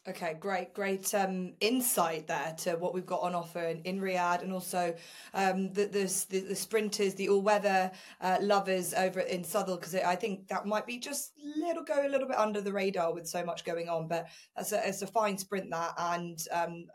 Okay, 0.08 0.38
great, 0.40 0.74
great 0.74 1.14
um, 1.14 1.54
insight 1.60 2.26
there 2.26 2.56
to 2.60 2.72
what 2.78 2.94
we've 2.94 3.06
got 3.06 3.22
on 3.22 3.36
offer 3.36 3.60
in, 3.60 3.82
in 3.82 4.00
Riyadh, 4.00 4.42
and 4.42 4.54
also 4.54 4.96
um, 5.34 5.72
the, 5.74 5.86
the, 5.86 6.40
the 6.40 6.56
sprinters, 6.56 7.16
the 7.16 7.28
all 7.28 7.42
weather 7.42 7.92
uh, 8.22 8.38
lovers 8.42 8.94
over 8.94 9.20
in 9.20 9.44
Southwell, 9.44 9.76
because 9.76 9.96
I 9.96 10.16
think 10.16 10.48
that 10.48 10.66
might 10.66 10.88
be 10.88 11.00
just 11.00 11.34
little 11.58 11.84
go 11.84 12.08
a 12.08 12.10
little 12.10 12.28
bit 12.28 12.38
under 12.38 12.62
the 12.62 12.72
radar 12.72 13.14
with 13.14 13.28
so 13.28 13.44
much 13.44 13.66
going 13.66 13.90
on. 13.90 14.08
But 14.08 14.30
it's 14.58 14.72
a, 14.72 14.88
it's 14.88 15.02
a 15.02 15.08
fine 15.08 15.38
sprint 15.38 15.70
that, 15.72 15.94
and 15.98 16.40
um, 16.52 16.86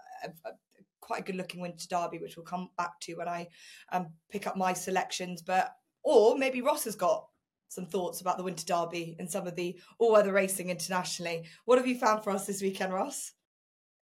quite 1.05 1.21
a 1.21 1.25
good 1.25 1.37
looking 1.37 1.61
winter 1.61 1.87
derby, 1.88 2.19
which 2.19 2.37
we'll 2.37 2.45
come 2.47 2.71
back 2.77 2.99
to 3.01 3.14
when 3.14 3.29
I 3.29 3.49
um, 3.93 4.09
pick 4.31 4.47
up 4.47 4.57
my 4.57 4.73
selections. 4.73 5.43
But 5.43 5.73
or 6.03 6.37
maybe 6.37 6.62
Ross 6.62 6.85
has 6.85 6.97
got 6.97 7.27
some 7.69 7.87
thoughts 7.87 8.21
about 8.21 8.38
the 8.38 8.45
winter 8.45 8.64
derby 8.64 9.17
and 9.19 9.31
some 9.31 9.47
of 9.47 9.57
the 9.57 9.79
all-weather 9.99 10.33
racing 10.33 10.71
internationally. 10.71 11.45
What 11.64 11.79
have 11.79 11.87
you 11.87 11.99
found 11.99 12.23
for 12.23 12.31
us 12.31 12.47
this 12.47 12.62
weekend, 12.62 12.93
Ross? 12.93 13.33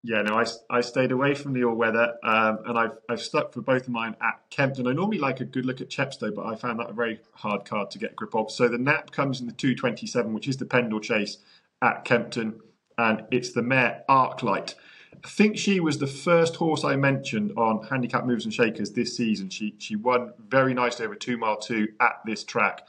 Yeah, 0.04 0.22
no, 0.22 0.38
I, 0.38 0.46
I 0.70 0.80
stayed 0.80 1.10
away 1.10 1.34
from 1.34 1.52
the 1.52 1.64
all-weather 1.64 2.14
um, 2.22 2.58
and 2.66 2.78
I've, 2.78 2.98
I've 3.10 3.20
stuck 3.20 3.52
for 3.52 3.60
both 3.60 3.82
of 3.82 3.88
mine 3.88 4.16
at 4.22 4.40
Kempton. 4.48 4.86
I 4.86 4.92
normally 4.92 5.18
like 5.18 5.40
a 5.40 5.44
good 5.44 5.66
look 5.66 5.80
at 5.80 5.90
Chepstow, 5.90 6.34
but 6.34 6.46
I 6.46 6.54
found 6.54 6.78
that 6.78 6.90
a 6.90 6.92
very 6.92 7.20
hard 7.32 7.64
card 7.64 7.90
to 7.90 7.98
get 7.98 8.14
grip 8.14 8.34
of. 8.34 8.50
So 8.50 8.68
the 8.68 8.78
nap 8.78 9.10
comes 9.10 9.40
in 9.40 9.46
the 9.46 9.52
227, 9.52 10.32
which 10.32 10.48
is 10.48 10.56
the 10.56 10.66
Pendle 10.66 11.00
Chase 11.00 11.38
at 11.82 12.04
Kempton, 12.04 12.60
and 12.96 13.24
it's 13.32 13.52
the 13.52 13.62
mare 13.62 14.04
Arclight. 14.08 14.74
I 15.24 15.28
think 15.28 15.58
she 15.58 15.80
was 15.80 15.98
the 15.98 16.06
first 16.06 16.56
horse 16.56 16.84
I 16.84 16.96
mentioned 16.96 17.52
on 17.56 17.82
Handicap 17.86 18.24
moves 18.24 18.44
and 18.44 18.54
Shakers 18.54 18.92
this 18.92 19.16
season. 19.16 19.50
She 19.50 19.74
she 19.78 19.96
won 19.96 20.32
very 20.48 20.74
nicely 20.74 21.06
over 21.06 21.14
two 21.14 21.36
mile 21.36 21.56
two 21.56 21.88
at 22.00 22.20
this 22.24 22.44
track, 22.44 22.86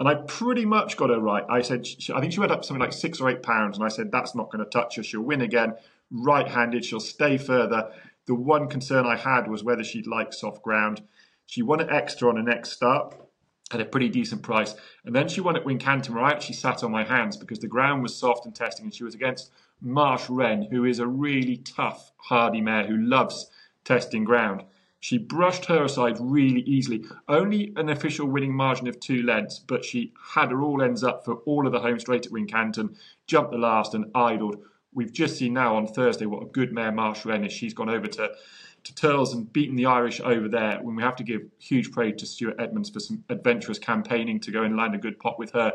and 0.00 0.08
I 0.08 0.16
pretty 0.26 0.64
much 0.64 0.96
got 0.96 1.10
her 1.10 1.20
right. 1.20 1.44
I 1.48 1.62
said 1.62 1.86
she, 1.86 2.12
I 2.12 2.20
think 2.20 2.32
she 2.32 2.40
went 2.40 2.52
up 2.52 2.64
something 2.64 2.80
like 2.80 2.92
six 2.92 3.20
or 3.20 3.28
eight 3.28 3.42
pounds, 3.42 3.76
and 3.76 3.84
I 3.84 3.88
said 3.88 4.10
that's 4.10 4.34
not 4.34 4.50
going 4.50 4.64
to 4.64 4.70
touch 4.70 4.96
her. 4.96 5.02
She'll 5.02 5.22
win 5.22 5.42
again, 5.42 5.74
right-handed. 6.10 6.84
She'll 6.84 7.00
stay 7.00 7.38
further. 7.38 7.90
The 8.26 8.34
one 8.34 8.68
concern 8.68 9.06
I 9.06 9.16
had 9.16 9.48
was 9.48 9.62
whether 9.62 9.84
she'd 9.84 10.06
like 10.06 10.32
soft 10.32 10.62
ground. 10.62 11.02
She 11.46 11.62
won 11.62 11.80
at 11.80 11.90
Exeter 11.90 12.28
on 12.28 12.34
the 12.34 12.42
next 12.42 12.72
start 12.72 13.14
at 13.70 13.80
a 13.80 13.84
pretty 13.84 14.08
decent 14.08 14.42
price. 14.42 14.74
And 15.04 15.14
then 15.14 15.28
she 15.28 15.40
won 15.40 15.56
at 15.56 15.64
Wincanton, 15.64 16.10
where 16.10 16.24
I 16.24 16.30
actually 16.30 16.54
sat 16.54 16.82
on 16.82 16.90
my 16.90 17.04
hands 17.04 17.36
because 17.36 17.58
the 17.58 17.66
ground 17.66 18.02
was 18.02 18.16
soft 18.16 18.46
and 18.46 18.54
testing, 18.54 18.86
and 18.86 18.94
she 18.94 19.04
was 19.04 19.14
against 19.14 19.50
Marsh 19.80 20.28
Wren, 20.28 20.62
who 20.70 20.84
is 20.84 20.98
a 20.98 21.06
really 21.06 21.58
tough, 21.58 22.12
hardy 22.16 22.60
mare 22.60 22.86
who 22.86 22.96
loves 22.96 23.50
testing 23.84 24.24
ground. 24.24 24.64
She 25.00 25.16
brushed 25.16 25.66
her 25.66 25.84
aside 25.84 26.16
really 26.18 26.62
easily. 26.62 27.04
Only 27.28 27.72
an 27.76 27.88
official 27.88 28.26
winning 28.26 28.54
margin 28.54 28.88
of 28.88 28.98
two 28.98 29.22
lengths, 29.22 29.60
but 29.60 29.84
she 29.84 30.12
had 30.34 30.50
her 30.50 30.62
all 30.62 30.82
ends 30.82 31.04
up 31.04 31.24
for 31.24 31.34
all 31.46 31.66
of 31.66 31.72
the 31.72 31.80
home 31.80 32.00
straight 32.00 32.26
at 32.26 32.32
Wincanton, 32.32 32.96
jumped 33.26 33.52
the 33.52 33.58
last 33.58 33.94
and 33.94 34.10
idled. 34.14 34.56
We've 34.92 35.12
just 35.12 35.36
seen 35.36 35.54
now 35.54 35.76
on 35.76 35.86
Thursday 35.86 36.26
what 36.26 36.42
a 36.42 36.46
good 36.46 36.72
mare 36.72 36.90
Marsh 36.90 37.24
Wren 37.24 37.44
is. 37.44 37.52
She's 37.52 37.74
gone 37.74 37.88
over 37.88 38.08
to, 38.08 38.32
to 38.84 38.92
Thurles 38.92 39.34
and 39.34 39.52
beaten 39.52 39.76
the 39.76 39.86
Irish 39.86 40.20
over 40.20 40.48
there. 40.48 40.78
When 40.82 40.96
we 40.96 41.02
have 41.02 41.16
to 41.16 41.24
give 41.24 41.42
huge 41.58 41.92
praise 41.92 42.16
to 42.18 42.26
Stuart 42.26 42.56
Edmunds 42.58 42.90
for 42.90 43.00
some 43.00 43.24
adventurous 43.28 43.78
campaigning 43.78 44.40
to 44.40 44.50
go 44.50 44.62
and 44.62 44.76
land 44.76 44.94
a 44.94 44.98
good 44.98 45.18
pot 45.18 45.38
with 45.38 45.52
her, 45.52 45.72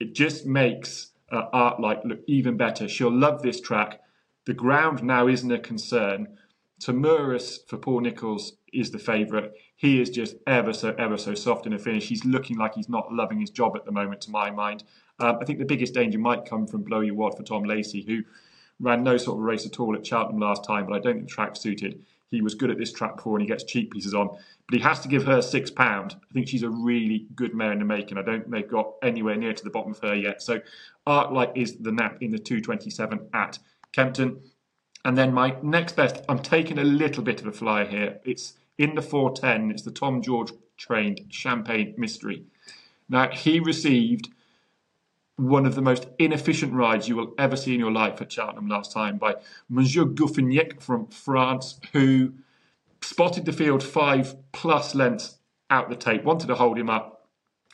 it 0.00 0.14
just 0.14 0.46
makes 0.46 1.12
uh, 1.30 1.48
Arclight 1.52 2.04
look 2.04 2.20
even 2.26 2.56
better. 2.56 2.88
She'll 2.88 3.10
love 3.10 3.42
this 3.42 3.60
track. 3.60 4.00
The 4.46 4.54
ground 4.54 5.02
now 5.02 5.28
isn't 5.28 5.50
a 5.50 5.58
concern. 5.58 6.36
Tamurus 6.80 7.58
for 7.68 7.78
Paul 7.78 8.00
Nicholls 8.00 8.52
is 8.72 8.90
the 8.90 8.98
favourite. 8.98 9.52
He 9.76 10.00
is 10.00 10.10
just 10.10 10.36
ever 10.46 10.72
so, 10.72 10.94
ever 10.98 11.16
so 11.16 11.34
soft 11.34 11.66
in 11.66 11.72
a 11.72 11.78
finish. 11.78 12.08
He's 12.08 12.24
looking 12.24 12.58
like 12.58 12.74
he's 12.74 12.88
not 12.88 13.12
loving 13.12 13.40
his 13.40 13.50
job 13.50 13.76
at 13.76 13.84
the 13.84 13.92
moment, 13.92 14.20
to 14.22 14.30
my 14.30 14.50
mind. 14.50 14.84
Um, 15.18 15.38
I 15.40 15.44
think 15.44 15.58
the 15.58 15.64
biggest 15.64 15.94
danger 15.94 16.18
might 16.18 16.44
come 16.44 16.66
from 16.66 16.82
Blow 16.82 17.00
Your 17.00 17.14
Wad 17.14 17.36
for 17.36 17.42
Tom 17.42 17.64
Lacey, 17.64 18.02
who 18.02 18.22
ran 18.78 19.02
no 19.02 19.16
sort 19.16 19.38
of 19.38 19.44
race 19.44 19.66
at 19.66 19.80
all 19.80 19.96
at 19.96 20.06
Cheltenham 20.06 20.40
last 20.40 20.64
time, 20.64 20.86
but 20.86 20.94
I 20.94 20.98
don't 20.98 21.14
think 21.14 21.28
the 21.28 21.34
track 21.34 21.56
suited. 21.56 22.04
He 22.30 22.42
was 22.42 22.54
good 22.54 22.70
at 22.70 22.78
this 22.78 22.92
track 22.92 23.16
before 23.16 23.36
and 23.36 23.42
he 23.42 23.48
gets 23.48 23.64
cheekpieces 23.64 24.14
on. 24.14 24.28
But 24.68 24.78
he 24.78 24.80
has 24.80 25.00
to 25.00 25.08
give 25.08 25.24
her 25.24 25.40
six 25.40 25.70
pound. 25.70 26.16
I 26.28 26.32
think 26.32 26.48
she's 26.48 26.64
a 26.64 26.70
really 26.70 27.26
good 27.34 27.54
mare 27.54 27.72
in 27.72 27.78
the 27.78 27.84
making. 27.84 28.18
I 28.18 28.22
don't 28.22 28.40
think 28.40 28.50
they've 28.50 28.70
got 28.70 28.92
anywhere 29.02 29.36
near 29.36 29.52
to 29.52 29.64
the 29.64 29.70
bottom 29.70 29.92
of 29.92 30.00
her 30.00 30.14
yet. 30.14 30.42
So 30.42 30.60
Arclight 31.06 31.52
is 31.54 31.76
the 31.76 31.92
nap 31.92 32.18
in 32.20 32.32
the 32.32 32.38
227 32.38 33.28
at 33.32 33.58
Kempton. 33.92 34.40
And 35.04 35.16
then 35.16 35.32
my 35.32 35.56
next 35.62 35.94
best, 35.94 36.24
I'm 36.28 36.40
taking 36.40 36.78
a 36.78 36.84
little 36.84 37.22
bit 37.22 37.40
of 37.40 37.46
a 37.46 37.52
flyer 37.52 37.86
here. 37.86 38.18
It's 38.24 38.54
in 38.76 38.96
the 38.96 39.02
410. 39.02 39.70
It's 39.70 39.82
the 39.82 39.92
Tom 39.92 40.20
George 40.20 40.50
trained 40.76 41.26
Champagne 41.30 41.94
Mystery. 41.96 42.44
Now, 43.08 43.30
he 43.30 43.60
received 43.60 44.28
one 45.36 45.66
of 45.66 45.74
the 45.74 45.82
most 45.82 46.06
inefficient 46.18 46.72
rides 46.72 47.08
you 47.08 47.16
will 47.16 47.34
ever 47.38 47.56
see 47.56 47.74
in 47.74 47.80
your 47.80 47.92
life 47.92 48.20
at 48.22 48.32
Cheltenham 48.32 48.68
last 48.68 48.90
time 48.92 49.18
by 49.18 49.34
Monsieur 49.68 50.04
Gouffignac 50.04 50.80
from 50.80 51.06
France, 51.08 51.78
who 51.92 52.32
spotted 53.02 53.44
the 53.44 53.52
field 53.52 53.82
five 53.82 54.34
plus 54.52 54.94
lengths 54.94 55.38
out 55.68 55.90
the 55.90 55.96
tape, 55.96 56.24
wanted 56.24 56.46
to 56.46 56.54
hold 56.54 56.78
him 56.78 56.88
up. 56.88 57.28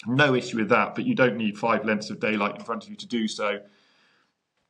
No 0.06 0.34
issue 0.34 0.56
with 0.56 0.70
that, 0.70 0.96
but 0.96 1.06
you 1.06 1.14
don't 1.14 1.36
need 1.36 1.56
five 1.56 1.84
lengths 1.84 2.10
of 2.10 2.18
daylight 2.18 2.56
in 2.56 2.64
front 2.64 2.84
of 2.84 2.90
you 2.90 2.96
to 2.96 3.06
do 3.06 3.28
so. 3.28 3.60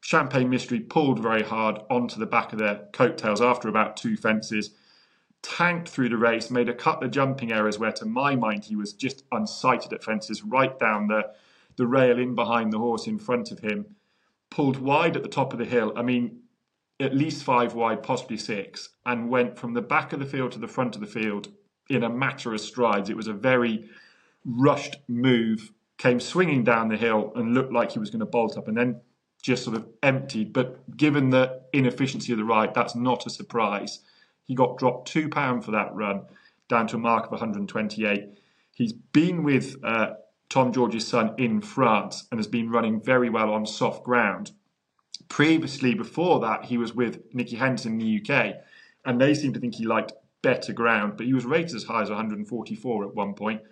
Champagne 0.03 0.51
Mystery 0.51 0.81
pulled 0.81 1.21
very 1.21 1.43
hard 1.43 1.81
onto 1.89 2.19
the 2.19 2.27
back 2.27 2.53
of 2.53 2.59
their 2.59 2.89
coattails 2.93 3.41
after 3.41 3.69
about 3.69 3.97
two 3.97 4.17
fences, 4.17 4.71
tanked 5.41 5.89
through 5.89 6.11
the 6.11 6.17
race, 6.19 6.51
made 6.51 6.69
a 6.69 6.75
couple 6.75 7.07
of 7.07 7.13
jumping 7.13 7.53
errors 7.53 7.79
where, 7.79 7.93
to 7.93 8.05
my 8.05 8.37
mind, 8.37 8.65
he 8.65 8.77
was 8.77 8.93
just 8.93 9.29
unsighted 9.31 9.93
at 9.93 10.05
fences 10.05 10.43
right 10.43 10.79
down 10.79 11.07
the 11.07 11.23
the 11.77 11.87
rail 11.87 12.19
in 12.19 12.35
behind 12.35 12.73
the 12.73 12.79
horse 12.79 13.07
in 13.07 13.19
front 13.19 13.51
of 13.51 13.61
him, 13.61 13.97
pulled 14.51 14.79
wide 14.79 15.17
at 15.17 15.23
the 15.23 15.29
top 15.29 15.53
of 15.53 15.59
the 15.59 15.65
hill. 15.65 15.93
I 15.97 16.03
mean, 16.03 16.41
at 17.01 17.17
least 17.17 17.43
five 17.43 17.75
wide, 17.75 18.03
possibly 18.03 18.37
six, 18.37 18.91
and 19.05 19.29
went 19.29 19.59
from 19.59 19.75
the 19.75 19.83
back 19.83 20.13
of 20.13 20.21
the 20.21 20.27
field 20.27 20.53
to 20.53 20.59
the 20.59 20.69
front 20.69 20.95
of 20.95 21.01
the 21.01 21.07
field 21.07 21.49
in 21.89 22.03
a 22.03 22.09
matter 22.09 22.53
of 22.53 22.61
strides. 22.61 23.11
It 23.11 23.17
was 23.17 23.27
a 23.29 23.33
very 23.33 23.89
rushed 24.45 24.97
move, 25.09 25.73
came 25.99 26.21
swinging 26.21 26.65
down 26.65 26.89
the 26.89 26.97
hill 26.97 27.33
and 27.35 27.55
looked 27.55 27.73
like 27.73 27.93
he 27.93 27.99
was 27.99 28.11
going 28.11 28.21
to 28.21 28.27
bolt 28.27 28.57
up 28.57 28.69
and 28.69 28.77
then 28.77 29.01
just 29.43 29.65
sort 29.65 29.77
of 29.77 29.87
emptied. 30.03 30.53
But 30.53 30.97
given 30.97 31.31
the 31.31 31.63
inefficiency 31.73 32.33
of 32.33 32.39
the 32.39 32.45
ride, 32.45 32.75
that's 32.75 32.95
not 32.95 33.27
a 33.27 33.31
surprise. 33.31 34.01
He 34.45 34.55
got 34.55 34.79
dropped 34.79 35.13
£2 35.13 35.65
for 35.65 35.71
that 35.73 35.95
run 35.95 36.23
down 36.69 36.87
to 36.89 36.97
a 36.97 36.99
mark 36.99 37.27
of 37.27 37.33
128. 37.33 38.29
He's 38.75 38.93
been 38.93 39.43
with 39.43 39.77
uh, 39.85 40.15
Tom 40.53 40.71
George's 40.71 41.09
son 41.09 41.35
in 41.39 41.63
France 41.63 42.27
and 42.31 42.39
has 42.39 42.47
been 42.47 42.69
running 42.69 43.01
very 43.01 43.31
well 43.31 43.55
on 43.55 43.65
soft 43.65 44.05
ground. 44.05 44.51
Previously, 45.31 45.95
before 45.95 46.41
that, 46.41 46.67
he 46.67 46.77
was 46.77 46.95
with 46.95 47.23
Nicky 47.33 47.57
Henderson 47.57 47.93
in 47.93 47.99
the 47.99 48.21
UK, 48.21 48.57
and 49.07 49.19
they 49.19 49.33
seem 49.33 49.55
to 49.55 49.61
think 49.61 49.77
he 49.77 49.87
liked 49.87 50.13
better 50.43 50.75
ground, 50.75 51.15
but 51.17 51.25
he 51.25 51.33
was 51.33 51.47
rated 51.47 51.75
as 51.75 51.85
high 51.85 52.03
as 52.03 52.11
144 52.11 53.03
at 53.03 53.15
one 53.15 53.33
point. 53.33 53.63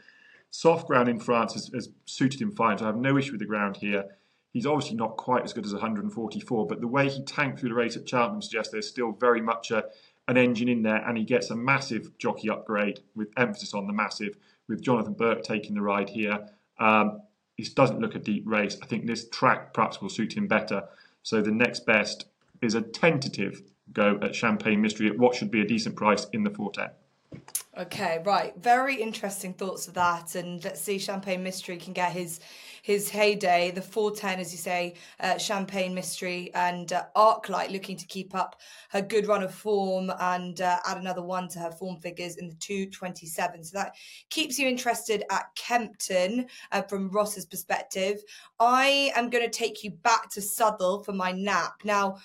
Soft 0.51 0.87
ground 0.87 1.11
in 1.11 1.19
France 1.19 1.53
has, 1.53 1.71
has 1.75 1.91
suited 2.07 2.41
him 2.41 2.51
fine, 2.51 2.79
so 2.79 2.85
I 2.85 2.87
have 2.87 2.97
no 2.97 3.19
issue 3.19 3.33
with 3.33 3.41
the 3.41 3.47
ground 3.47 3.77
here. 3.77 4.07
He's 4.55 4.65
obviously 4.65 4.97
not 4.97 5.19
quite 5.19 5.45
as 5.45 5.53
good 5.53 5.67
as 5.67 5.75
144, 5.75 6.67
but 6.67 6.81
the 6.81 6.87
way 6.87 7.11
he 7.11 7.23
tanked 7.25 7.61
through 7.61 7.69
the 7.69 7.75
race 7.75 7.99
at 7.99 8.09
Cheltenham 8.09 8.41
suggests 8.41 8.73
there's 8.73 8.89
still 8.89 9.13
very 9.13 9.43
much 9.43 9.71
a, 9.71 9.85
an 10.29 10.39
engine 10.39 10.71
in 10.71 10.83
there, 10.83 11.07
and 11.07 11.19
he 11.19 11.25
gets 11.25 11.51
a 11.51 11.57
massive 11.57 12.17
jockey 12.17 12.49
upgrade 12.49 13.01
with 13.15 13.29
emphasis 13.37 13.75
on 13.75 13.87
the 13.87 13.93
massive, 13.93 14.39
with 14.67 14.81
Jonathan 14.81 15.13
Burke 15.13 15.43
taking 15.43 15.75
the 15.75 15.83
ride 15.83 16.09
here. 16.09 16.49
Um, 16.81 17.23
it 17.57 17.75
doesn't 17.75 18.01
look 18.01 18.15
a 18.15 18.19
deep 18.19 18.45
race. 18.47 18.77
I 18.83 18.87
think 18.87 19.07
this 19.07 19.29
track 19.29 19.75
perhaps 19.75 20.01
will 20.01 20.09
suit 20.09 20.37
him 20.37 20.49
better. 20.49 20.85
So 21.23 21.43
the 21.43 21.51
next 21.51 21.87
best 21.87 22.27
is 22.63 22.75
a 22.75 22.83
tentative 22.83 23.63
go 23.93 24.19
at 24.23 24.35
Champagne 24.35 24.81
Mystery 24.81 25.09
at 25.09 25.19
what 25.19 25.35
should 25.35 25.51
be 25.51 25.61
a 25.61 25.67
decent 25.67 25.97
price 25.97 26.27
in 26.33 26.43
the 26.43 26.51
410. 26.51 27.43
Okay, 27.79 28.23
right. 28.25 28.55
Very 28.57 29.01
interesting 29.01 29.55
thoughts 29.55 29.87
of 29.89 29.95
that. 29.95 30.35
And 30.35 30.63
let's 30.65 30.81
see 30.81 30.99
Champagne 30.99 31.43
Mystery 31.43 31.77
can 31.77 31.93
get 31.93 32.13
his 32.13 32.41
his 32.83 33.09
heyday, 33.09 33.71
the 33.71 33.83
410, 33.83 34.41
as 34.41 34.53
you 34.53 34.59
say, 34.59 34.95
uh, 35.21 35.39
Champagne 35.39 35.95
Mystery 35.95 36.51
and 36.55 36.93
uh, 36.93 37.05
Arclight 37.17 37.71
looking 37.71 37.97
to 37.97 38.07
keep 38.07 38.35
up 38.35 38.61
her 38.91 39.03
good 39.03 39.27
run 39.27 39.43
of 39.43 39.55
form 39.55 40.11
and 40.21 40.61
uh, 40.61 40.79
add 40.87 40.99
another 40.99 41.23
one 41.23 41.49
to 41.49 41.59
her 41.59 41.71
form 41.71 41.97
figures 41.97 42.37
in 42.37 42.49
the 42.49 42.55
227. 42.57 43.65
So 43.65 43.79
that 43.79 43.95
keeps 44.31 44.59
you 44.59 44.69
interested 44.69 45.25
at 45.31 45.47
Kempton 45.57 46.47
uh, 46.73 46.83
from 46.83 47.11
Ross's 47.11 47.47
perspective. 47.47 48.23
I 48.59 49.13
am 49.17 49.31
going 49.31 49.45
to 49.45 49.51
take 49.51 49.85
you 49.85 49.91
back 49.91 50.31
to 50.31 50.43
Southwell 50.43 51.03
for 51.03 51.13
my 51.13 51.33
nap. 51.33 51.75
Now, 51.85 52.19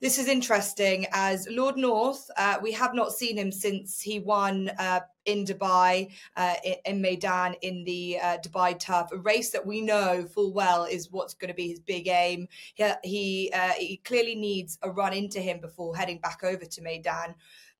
this 0.00 0.18
is 0.18 0.28
interesting 0.28 1.06
as 1.12 1.48
Lord 1.50 1.76
North, 1.76 2.30
uh, 2.36 2.58
we 2.60 2.72
have 2.72 2.94
not 2.94 3.12
seen 3.12 3.38
him 3.38 3.50
since 3.50 4.02
he 4.02 4.18
won 4.18 4.70
uh, 4.78 5.00
in 5.26 5.44
Dubai, 5.44 6.10
uh, 6.36 6.54
in 6.84 7.02
Meydan, 7.02 7.54
in 7.62 7.84
the 7.84 8.18
uh, 8.22 8.38
Dubai 8.38 8.78
Turf, 8.78 9.08
a 9.12 9.18
race 9.18 9.50
that 9.50 9.66
we 9.66 9.80
know 9.80 10.24
full 10.24 10.52
well 10.52 10.84
is 10.84 11.10
what's 11.10 11.34
going 11.34 11.48
to 11.48 11.54
be 11.54 11.68
his 11.68 11.80
big 11.80 12.08
aim. 12.08 12.48
He, 12.74 12.90
he, 13.02 13.52
uh, 13.54 13.72
he 13.78 13.96
clearly 13.98 14.34
needs 14.34 14.78
a 14.82 14.90
run 14.90 15.12
into 15.12 15.40
him 15.40 15.60
before 15.60 15.96
heading 15.96 16.18
back 16.18 16.44
over 16.44 16.64
to 16.64 16.80
Meydan. 16.82 17.34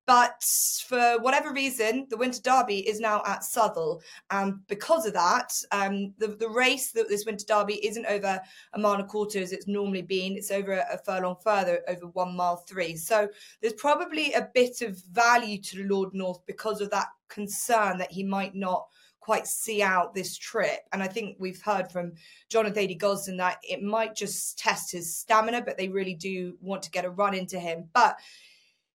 But 0.06 0.42
for 0.86 1.18
whatever 1.20 1.52
reason, 1.52 2.06
the 2.10 2.16
Winter 2.16 2.40
Derby 2.42 2.86
is 2.86 3.00
now 3.00 3.22
at 3.26 3.42
Southwell. 3.42 4.02
And 4.30 4.66
because 4.66 5.06
of 5.06 5.14
that, 5.14 5.52
um, 5.72 6.12
the, 6.18 6.28
the 6.28 6.48
race 6.48 6.92
that 6.92 7.08
this 7.08 7.24
Winter 7.24 7.46
Derby 7.46 7.84
isn't 7.86 8.06
over 8.06 8.40
a 8.74 8.78
mile 8.78 8.94
and 8.94 9.02
a 9.02 9.06
quarter 9.06 9.38
as 9.38 9.52
it's 9.52 9.66
normally 9.66 10.02
been. 10.02 10.36
It's 10.36 10.50
over 10.50 10.84
a 10.92 10.98
furlong 10.98 11.36
further, 11.42 11.80
over 11.88 12.06
one 12.08 12.36
mile 12.36 12.58
three. 12.68 12.96
So 12.96 13.28
there's 13.60 13.74
probably 13.74 14.32
a 14.34 14.48
bit 14.54 14.82
of 14.82 15.02
value 15.12 15.60
to 15.62 15.76
the 15.76 15.88
Lord 15.88 16.12
North 16.12 16.44
because 16.46 16.80
of 16.80 16.90
that 16.90 17.08
concern 17.28 17.98
that 17.98 18.12
he 18.12 18.22
might 18.22 18.54
not 18.54 18.86
quite 19.20 19.46
see 19.46 19.82
out 19.82 20.14
this 20.14 20.36
trip. 20.36 20.80
And 20.92 21.02
I 21.02 21.06
think 21.06 21.36
we've 21.38 21.62
heard 21.62 21.90
from 21.90 22.12
Thady 22.50 22.94
Gosden 22.94 23.38
that 23.38 23.56
it 23.62 23.82
might 23.82 24.14
just 24.14 24.58
test 24.58 24.92
his 24.92 25.16
stamina, 25.16 25.62
but 25.62 25.78
they 25.78 25.88
really 25.88 26.14
do 26.14 26.58
want 26.60 26.82
to 26.82 26.90
get 26.90 27.06
a 27.06 27.10
run 27.10 27.32
into 27.32 27.58
him. 27.58 27.88
But 27.94 28.18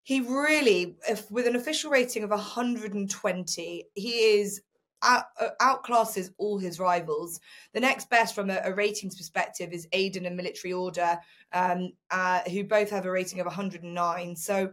he 0.03 0.21
really, 0.21 0.97
if, 1.07 1.29
with 1.29 1.47
an 1.47 1.55
official 1.55 1.91
rating 1.91 2.23
of 2.23 2.29
120, 2.29 3.85
he 3.93 4.09
is 4.09 4.61
out, 5.03 5.25
uh, 5.39 5.49
outclasses 5.61 6.31
all 6.37 6.57
his 6.57 6.79
rivals. 6.79 7.39
The 7.73 7.79
next 7.79 8.09
best 8.09 8.35
from 8.35 8.49
a, 8.49 8.59
a 8.63 8.73
ratings 8.73 9.15
perspective 9.15 9.71
is 9.71 9.87
Aiden 9.93 10.25
and 10.25 10.35
Military 10.35 10.73
Order, 10.73 11.19
um, 11.53 11.93
uh, 12.11 12.41
who 12.49 12.63
both 12.63 12.89
have 12.89 13.05
a 13.05 13.11
rating 13.11 13.39
of 13.39 13.45
109. 13.45 14.35
So 14.35 14.71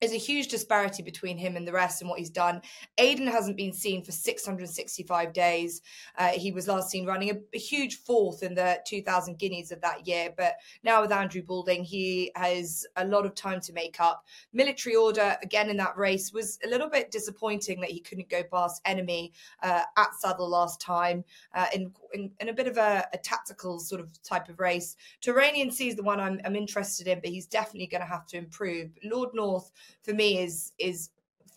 there's 0.00 0.12
a 0.12 0.16
huge 0.16 0.48
disparity 0.48 1.02
between 1.02 1.36
him 1.36 1.56
and 1.56 1.68
the 1.68 1.72
rest 1.72 2.00
and 2.00 2.08
what 2.08 2.18
he's 2.18 2.30
done. 2.30 2.62
Aiden 2.98 3.30
hasn't 3.30 3.56
been 3.56 3.72
seen 3.72 4.02
for 4.02 4.12
665 4.12 5.32
days. 5.32 5.82
Uh, 6.16 6.28
he 6.28 6.52
was 6.52 6.66
last 6.68 6.90
seen 6.90 7.04
running 7.06 7.30
a, 7.30 7.34
a, 7.54 7.58
huge 7.58 7.96
fourth 7.96 8.42
in 8.42 8.54
the 8.54 8.78
2000 8.86 9.38
Guineas 9.38 9.72
of 9.72 9.80
that 9.82 10.06
year, 10.06 10.30
but 10.36 10.54
now 10.82 11.02
with 11.02 11.12
Andrew 11.12 11.42
Balding, 11.42 11.84
he 11.84 12.32
has 12.34 12.86
a 12.96 13.04
lot 13.04 13.26
of 13.26 13.34
time 13.34 13.60
to 13.60 13.72
make 13.74 14.00
up. 14.00 14.24
Military 14.54 14.96
Order, 14.96 15.36
again 15.42 15.68
in 15.68 15.76
that 15.76 15.96
race, 15.98 16.32
was 16.32 16.58
a 16.64 16.68
little 16.68 16.88
bit 16.88 17.10
disappointing 17.10 17.80
that 17.80 17.90
he 17.90 18.00
couldn't 18.00 18.30
go 18.30 18.42
past 18.42 18.80
Enemy 18.86 19.32
uh, 19.62 19.82
at 19.98 20.14
Saddle 20.18 20.48
last 20.48 20.80
time 20.80 21.24
uh, 21.54 21.66
in, 21.74 21.92
in, 22.14 22.30
in, 22.40 22.48
a 22.48 22.54
bit 22.54 22.66
of 22.66 22.78
a, 22.78 23.06
a, 23.12 23.18
tactical 23.18 23.78
sort 23.78 24.00
of 24.00 24.10
type 24.22 24.48
of 24.48 24.58
race. 24.58 24.96
Tyrrhenian 25.22 25.70
Sea 25.70 25.88
is 25.88 25.96
the 25.96 26.02
one 26.02 26.20
I'm, 26.20 26.40
I'm 26.44 26.56
interested 26.56 27.06
in, 27.06 27.20
but 27.20 27.30
he's 27.30 27.46
definitely 27.46 27.86
going 27.86 28.00
to 28.00 28.06
have 28.06 28.26
to 28.28 28.38
improve. 28.38 28.90
Lord 29.04 29.30
North 29.34 29.70
for 30.02 30.12
me 30.12 30.38
is 30.38 30.72
is 30.78 31.10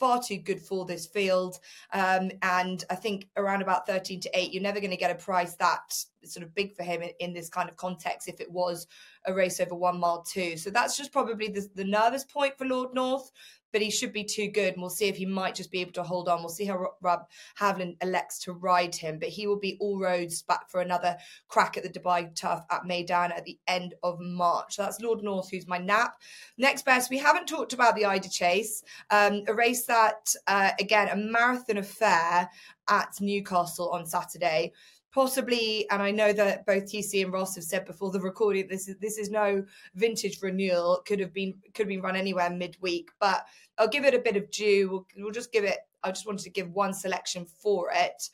far 0.04 0.22
too 0.22 0.38
good 0.38 0.60
for 0.60 0.86
this 0.86 1.06
field. 1.06 1.60
Um, 1.94 2.32
and 2.42 2.84
I 2.90 2.96
think 2.96 3.28
around 3.38 3.62
about 3.62 3.88
13 3.88 4.20
to 4.22 4.38
8, 4.38 4.52
you're 4.52 4.62
never 4.62 4.80
going 4.80 4.92
to 4.92 4.98
get 4.98 5.12
a 5.12 5.16
price 5.16 5.56
that 5.56 5.94
sort 6.26 6.46
of 6.46 6.54
big 6.56 6.76
for 6.76 6.84
him 6.84 7.02
in, 7.02 7.12
in, 7.20 7.34
this 7.34 7.48
kind 7.48 7.70
of 7.70 7.78
context 7.78 8.28
if 8.28 8.42
it 8.42 8.52
was 8.52 8.88
a 9.28 9.34
race 9.34 9.60
over 9.60 9.76
one 9.76 10.00
mile 10.00 10.24
two. 10.24 10.58
So 10.58 10.72
that's 10.72 10.98
just 10.98 11.14
probably 11.14 11.48
the, 11.48 11.70
the 11.76 11.84
nervous 11.84 12.26
point 12.26 12.58
for 12.58 12.66
Lord 12.66 12.94
North 12.94 13.32
but 13.74 13.82
he 13.82 13.92
should 13.92 14.14
be 14.14 14.24
too 14.24 14.48
good. 14.48 14.74
And 14.74 14.82
we'll 14.82 14.90
see 14.90 15.08
if 15.08 15.18
he 15.18 15.26
might 15.26 15.56
just 15.56 15.72
be 15.72 15.82
able 15.82 15.92
to 15.94 16.04
hold 16.04 16.30
on. 16.30 16.40
We'll 16.40 16.50
see 16.50 16.66
how 16.66 16.94
Rob 17.02 17.26
Havlin 17.60 17.98
elects 18.02 18.40
to 18.44 18.54
ride 18.54 18.96
him, 18.96 19.20
but 19.20 19.30
he 19.30 19.48
will 19.48 19.60
be 19.60 19.78
all 19.82 20.00
roads 20.00 20.44
back 20.44 20.70
for 20.70 20.80
another 20.80 21.18
crack 21.50 21.76
at 21.76 21.84
the 21.84 21.90
Dubai 21.90 22.34
Turf 22.36 22.62
at 22.72 22.84
Meydan 22.84 23.36
at 23.36 23.44
the 23.44 23.60
end 23.68 23.96
of 24.04 24.20
March. 24.22 24.76
So 24.76 24.84
that's 24.84 25.02
Lord 25.02 25.24
North, 25.24 25.50
who's 25.50 25.68
my 25.68 25.80
nap. 25.80 26.16
Next 26.58 26.86
best, 26.86 27.10
we 27.10 27.18
haven't 27.18 27.48
talked 27.48 27.74
about 27.74 27.96
the 27.96 28.06
Eider 28.06 28.30
Chase, 28.30 28.84
um, 29.10 29.44
a 29.48 29.54
race 29.54 29.86
that, 29.88 30.34
uh, 30.48 30.70
again, 30.80 31.10
a 31.10 31.16
marathon 31.18 31.78
affair 31.78 32.50
at 32.88 33.16
Newcastle 33.20 33.90
on 33.90 34.06
Saturday 34.06 34.74
possibly, 35.14 35.90
and 35.90 36.02
I 36.02 36.12
know 36.12 36.34
that 36.34 36.66
both 36.66 36.86
TC 36.86 37.24
and 37.24 37.32
Ross 37.32 37.56
have 37.56 37.64
said 37.64 37.86
before 37.86 38.12
the 38.12 38.20
recording, 38.20 38.68
this 38.68 38.88
is 38.88 38.98
this 38.98 39.18
is 39.18 39.30
no 39.30 39.64
vintage 39.96 40.42
renewal. 40.42 41.02
Could 41.06 41.20
have 41.20 41.34
been 41.34 41.54
could 41.74 41.84
have 41.84 41.88
been 41.88 42.02
run 42.02 42.16
anywhere 42.16 42.50
midweek, 42.50 43.12
but 43.20 43.46
I'll 43.78 43.88
give 43.88 44.06
it 44.06 44.16
a 44.16 44.20
bit 44.20 44.36
of 44.36 44.50
due. 44.52 44.90
We'll, 44.90 45.08
we'll 45.18 45.32
just 45.32 45.54
give 45.54 45.64
it. 45.64 45.78
I 46.04 46.10
just 46.10 46.26
wanted 46.26 46.44
to 46.44 46.50
give 46.50 46.72
one 46.72 46.94
selection 46.94 47.46
for 47.46 47.90
it. 47.94 48.30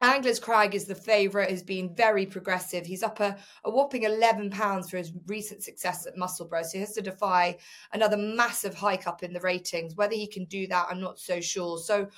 Anglers 0.00 0.38
Crag 0.38 0.74
is 0.74 0.84
the 0.84 0.94
favourite, 0.94 1.48
has 1.48 1.62
been 1.62 1.94
very 1.94 2.26
progressive. 2.26 2.84
He's 2.84 3.02
up 3.02 3.20
a, 3.20 3.36
a 3.64 3.70
whopping 3.70 4.02
£11 4.02 4.90
for 4.90 4.98
his 4.98 5.12
recent 5.26 5.62
success 5.62 6.06
at 6.06 6.18
Musselburgh. 6.18 6.66
So 6.66 6.72
he 6.74 6.80
has 6.80 6.92
to 6.92 7.00
defy 7.00 7.56
another 7.92 8.18
massive 8.18 8.74
hike 8.74 9.06
up 9.06 9.22
in 9.22 9.32
the 9.32 9.40
ratings. 9.40 9.94
Whether 9.94 10.14
he 10.14 10.26
can 10.26 10.44
do 10.44 10.66
that, 10.66 10.88
I'm 10.90 11.00
not 11.00 11.18
so 11.18 11.40
sure. 11.40 11.78
So 11.78 12.08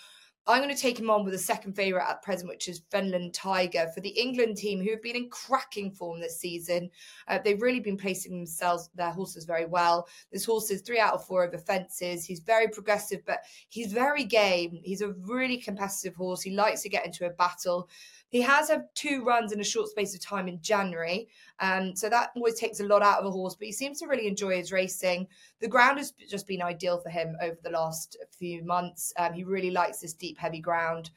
I'm 0.49 0.63
going 0.63 0.75
to 0.75 0.81
take 0.81 0.99
him 0.99 1.11
on 1.11 1.25
with 1.25 1.35
a 1.35 1.39
second 1.39 1.75
favourite 1.75 2.09
at 2.09 2.23
present, 2.23 2.49
which 2.49 2.69
is 2.69 2.83
Fenland 2.93 3.33
Tiger 3.33 3.89
for 3.93 4.01
the 4.01 4.11
England 4.11 4.57
team, 4.57 4.81
who 4.81 4.91
have 4.91 5.03
been 5.03 5.17
in 5.17 5.29
cracking 5.29 5.91
form 5.91 6.21
this 6.21 6.39
season. 6.39 6.89
Uh, 7.27 7.41
they've 7.45 7.61
really 7.61 7.81
been 7.81 7.97
placing 7.97 8.33
themselves, 8.33 8.89
their 8.95 9.11
horses 9.11 9.45
very 9.45 9.67
well. 9.67 10.07
This 10.31 10.45
horse 10.45 10.71
is 10.71 10.83
three 10.83 11.01
out 11.01 11.15
of 11.15 11.25
four 11.25 11.45
over 11.45 11.59
fences. 11.59 12.25
He's 12.25 12.41
very 12.41 12.69
progressive, 12.69 13.23
but 13.27 13.41
he's 13.69 13.93
very 13.93 14.23
game. 14.23 14.79
He's 14.85 15.01
a 15.01 15.13
really 15.13 15.57
competitive 15.57 16.15
horse. 16.15 16.43
He 16.43 16.53
likes 16.53 16.83
to 16.83 16.89
get 16.89 17.05
into 17.05 17.27
a 17.27 17.31
battle. 17.31 17.89
He 18.31 18.41
has 18.43 18.69
had 18.69 18.89
two 18.95 19.25
runs 19.25 19.53
in 19.53 19.61
a 19.61 19.65
short 19.65 19.89
space 19.89 20.15
of 20.15 20.21
time 20.21 20.49
in 20.49 20.61
January, 20.61 21.29
um, 21.61 21.95
so 21.95 22.09
that 22.09 22.31
always 22.35 22.59
takes 22.59 22.81
a 22.81 22.85
lot 22.85 23.03
out 23.03 23.21
of 23.21 23.27
a 23.27 23.31
horse. 23.31 23.55
But 23.55 23.67
he 23.67 23.73
seems 23.73 24.01
to 24.01 24.07
really 24.07 24.27
enjoy 24.27 24.57
his 24.57 24.73
racing. 24.73 25.29
The 25.61 25.69
ground 25.69 25.99
has 25.99 26.13
just 26.29 26.47
been 26.47 26.63
ideal 26.63 26.99
for 26.99 27.09
him 27.09 27.37
over 27.41 27.57
the 27.63 27.71
last 27.71 28.17
few 28.37 28.65
months. 28.65 29.13
Um, 29.17 29.33
he 29.33 29.45
really 29.45 29.71
likes 29.71 30.01
this 30.01 30.13
deep, 30.13 30.39
heavy 30.39 30.61
ground, 30.61 31.11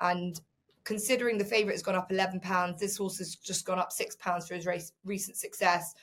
and 0.00 0.40
considering 0.84 1.38
the 1.38 1.44
favourite 1.44 1.74
has 1.74 1.82
gone 1.82 1.94
up 1.94 2.10
eleven 2.10 2.40
pounds, 2.40 2.80
this 2.80 2.96
horse 2.96 3.18
has 3.18 3.36
just 3.36 3.64
gone 3.64 3.78
up 3.78 3.92
six 3.92 4.16
pounds 4.16 4.48
for 4.48 4.54
his 4.54 4.66
race, 4.66 4.92
recent 5.04 5.36
success. 5.36 5.94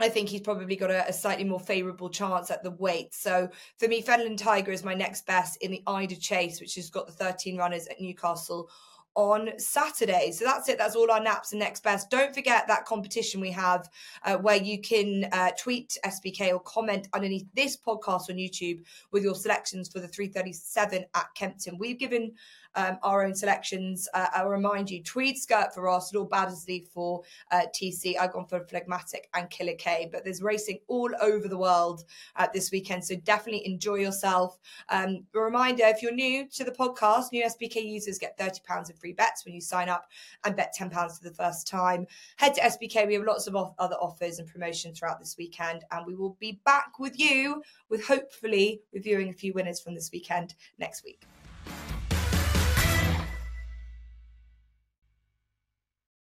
I 0.00 0.08
think 0.08 0.30
he's 0.30 0.40
probably 0.40 0.76
got 0.76 0.90
a, 0.90 1.06
a 1.08 1.12
slightly 1.12 1.44
more 1.44 1.60
favourable 1.60 2.08
chance 2.08 2.50
at 2.50 2.62
the 2.62 2.70
weight. 2.70 3.12
So 3.14 3.50
for 3.76 3.86
me, 3.86 4.02
Fenland 4.02 4.38
Tiger 4.38 4.72
is 4.72 4.82
my 4.82 4.94
next 4.94 5.26
best 5.26 5.58
in 5.62 5.70
the 5.70 5.82
Eider 5.86 6.14
Chase, 6.14 6.58
which 6.60 6.76
has 6.76 6.88
got 6.88 7.06
the 7.06 7.12
13 7.12 7.58
runners 7.58 7.86
at 7.88 8.00
Newcastle 8.00 8.70
on 9.16 9.50
Saturday. 9.58 10.30
So 10.32 10.44
that's 10.44 10.68
it. 10.68 10.78
That's 10.78 10.96
all 10.96 11.10
our 11.10 11.20
naps 11.20 11.52
and 11.52 11.58
next 11.58 11.82
best. 11.82 12.10
Don't 12.10 12.34
forget 12.34 12.66
that 12.68 12.84
competition 12.84 13.40
we 13.40 13.50
have 13.50 13.88
uh, 14.24 14.36
where 14.36 14.56
you 14.56 14.80
can 14.80 15.28
uh, 15.32 15.50
tweet 15.58 15.98
SBK 16.04 16.52
or 16.52 16.60
comment 16.60 17.08
underneath 17.12 17.46
this 17.54 17.76
podcast 17.76 18.30
on 18.30 18.36
YouTube 18.36 18.82
with 19.12 19.22
your 19.22 19.34
selections 19.34 19.88
for 19.88 20.00
the 20.00 20.08
337 20.08 21.04
at 21.14 21.26
Kempton. 21.34 21.78
We've 21.78 21.98
given 21.98 22.32
um, 22.74 22.98
our 23.02 23.24
own 23.24 23.34
selections. 23.34 24.08
Uh, 24.14 24.26
I'll 24.34 24.48
remind 24.48 24.90
you, 24.90 25.02
Tweed 25.02 25.36
Skirt 25.36 25.74
for 25.74 25.82
Ross, 25.82 26.12
Lord 26.14 26.30
Baddesley 26.30 26.86
for 26.88 27.22
uh, 27.50 27.62
TC. 27.74 28.18
I've 28.18 28.32
gone 28.32 28.46
for 28.46 28.60
Phlegmatic 28.60 29.28
and 29.34 29.48
Killer 29.50 29.74
K, 29.78 30.08
but 30.12 30.24
there's 30.24 30.42
racing 30.42 30.78
all 30.88 31.10
over 31.20 31.48
the 31.48 31.58
world 31.58 32.04
uh, 32.36 32.46
this 32.52 32.70
weekend. 32.70 33.04
So 33.04 33.16
definitely 33.16 33.66
enjoy 33.66 33.96
yourself. 33.96 34.58
Um, 34.88 35.24
a 35.34 35.40
reminder, 35.40 35.84
if 35.86 36.02
you're 36.02 36.12
new 36.12 36.48
to 36.48 36.64
the 36.64 36.70
podcast, 36.72 37.32
new 37.32 37.44
SBK 37.44 37.84
users 37.84 38.18
get 38.18 38.38
£30 38.38 38.90
in 38.90 38.96
free 38.96 39.12
bets 39.12 39.44
when 39.44 39.54
you 39.54 39.60
sign 39.60 39.88
up 39.88 40.06
and 40.44 40.56
bet 40.56 40.74
£10 40.78 40.90
for 40.92 41.24
the 41.24 41.34
first 41.34 41.66
time. 41.66 42.06
Head 42.36 42.54
to 42.54 42.60
SBK. 42.60 43.06
We 43.06 43.14
have 43.14 43.24
lots 43.24 43.46
of 43.46 43.56
off- 43.56 43.74
other 43.78 43.96
offers 43.96 44.38
and 44.38 44.48
promotions 44.48 44.98
throughout 44.98 45.18
this 45.18 45.36
weekend, 45.38 45.84
and 45.90 46.06
we 46.06 46.14
will 46.14 46.36
be 46.40 46.60
back 46.64 46.98
with 46.98 47.18
you 47.18 47.62
with 47.88 48.06
hopefully 48.06 48.80
reviewing 48.92 49.28
a 49.28 49.32
few 49.32 49.52
winners 49.52 49.80
from 49.80 49.94
this 49.94 50.10
weekend 50.12 50.54
next 50.78 51.04
week. 51.04 51.26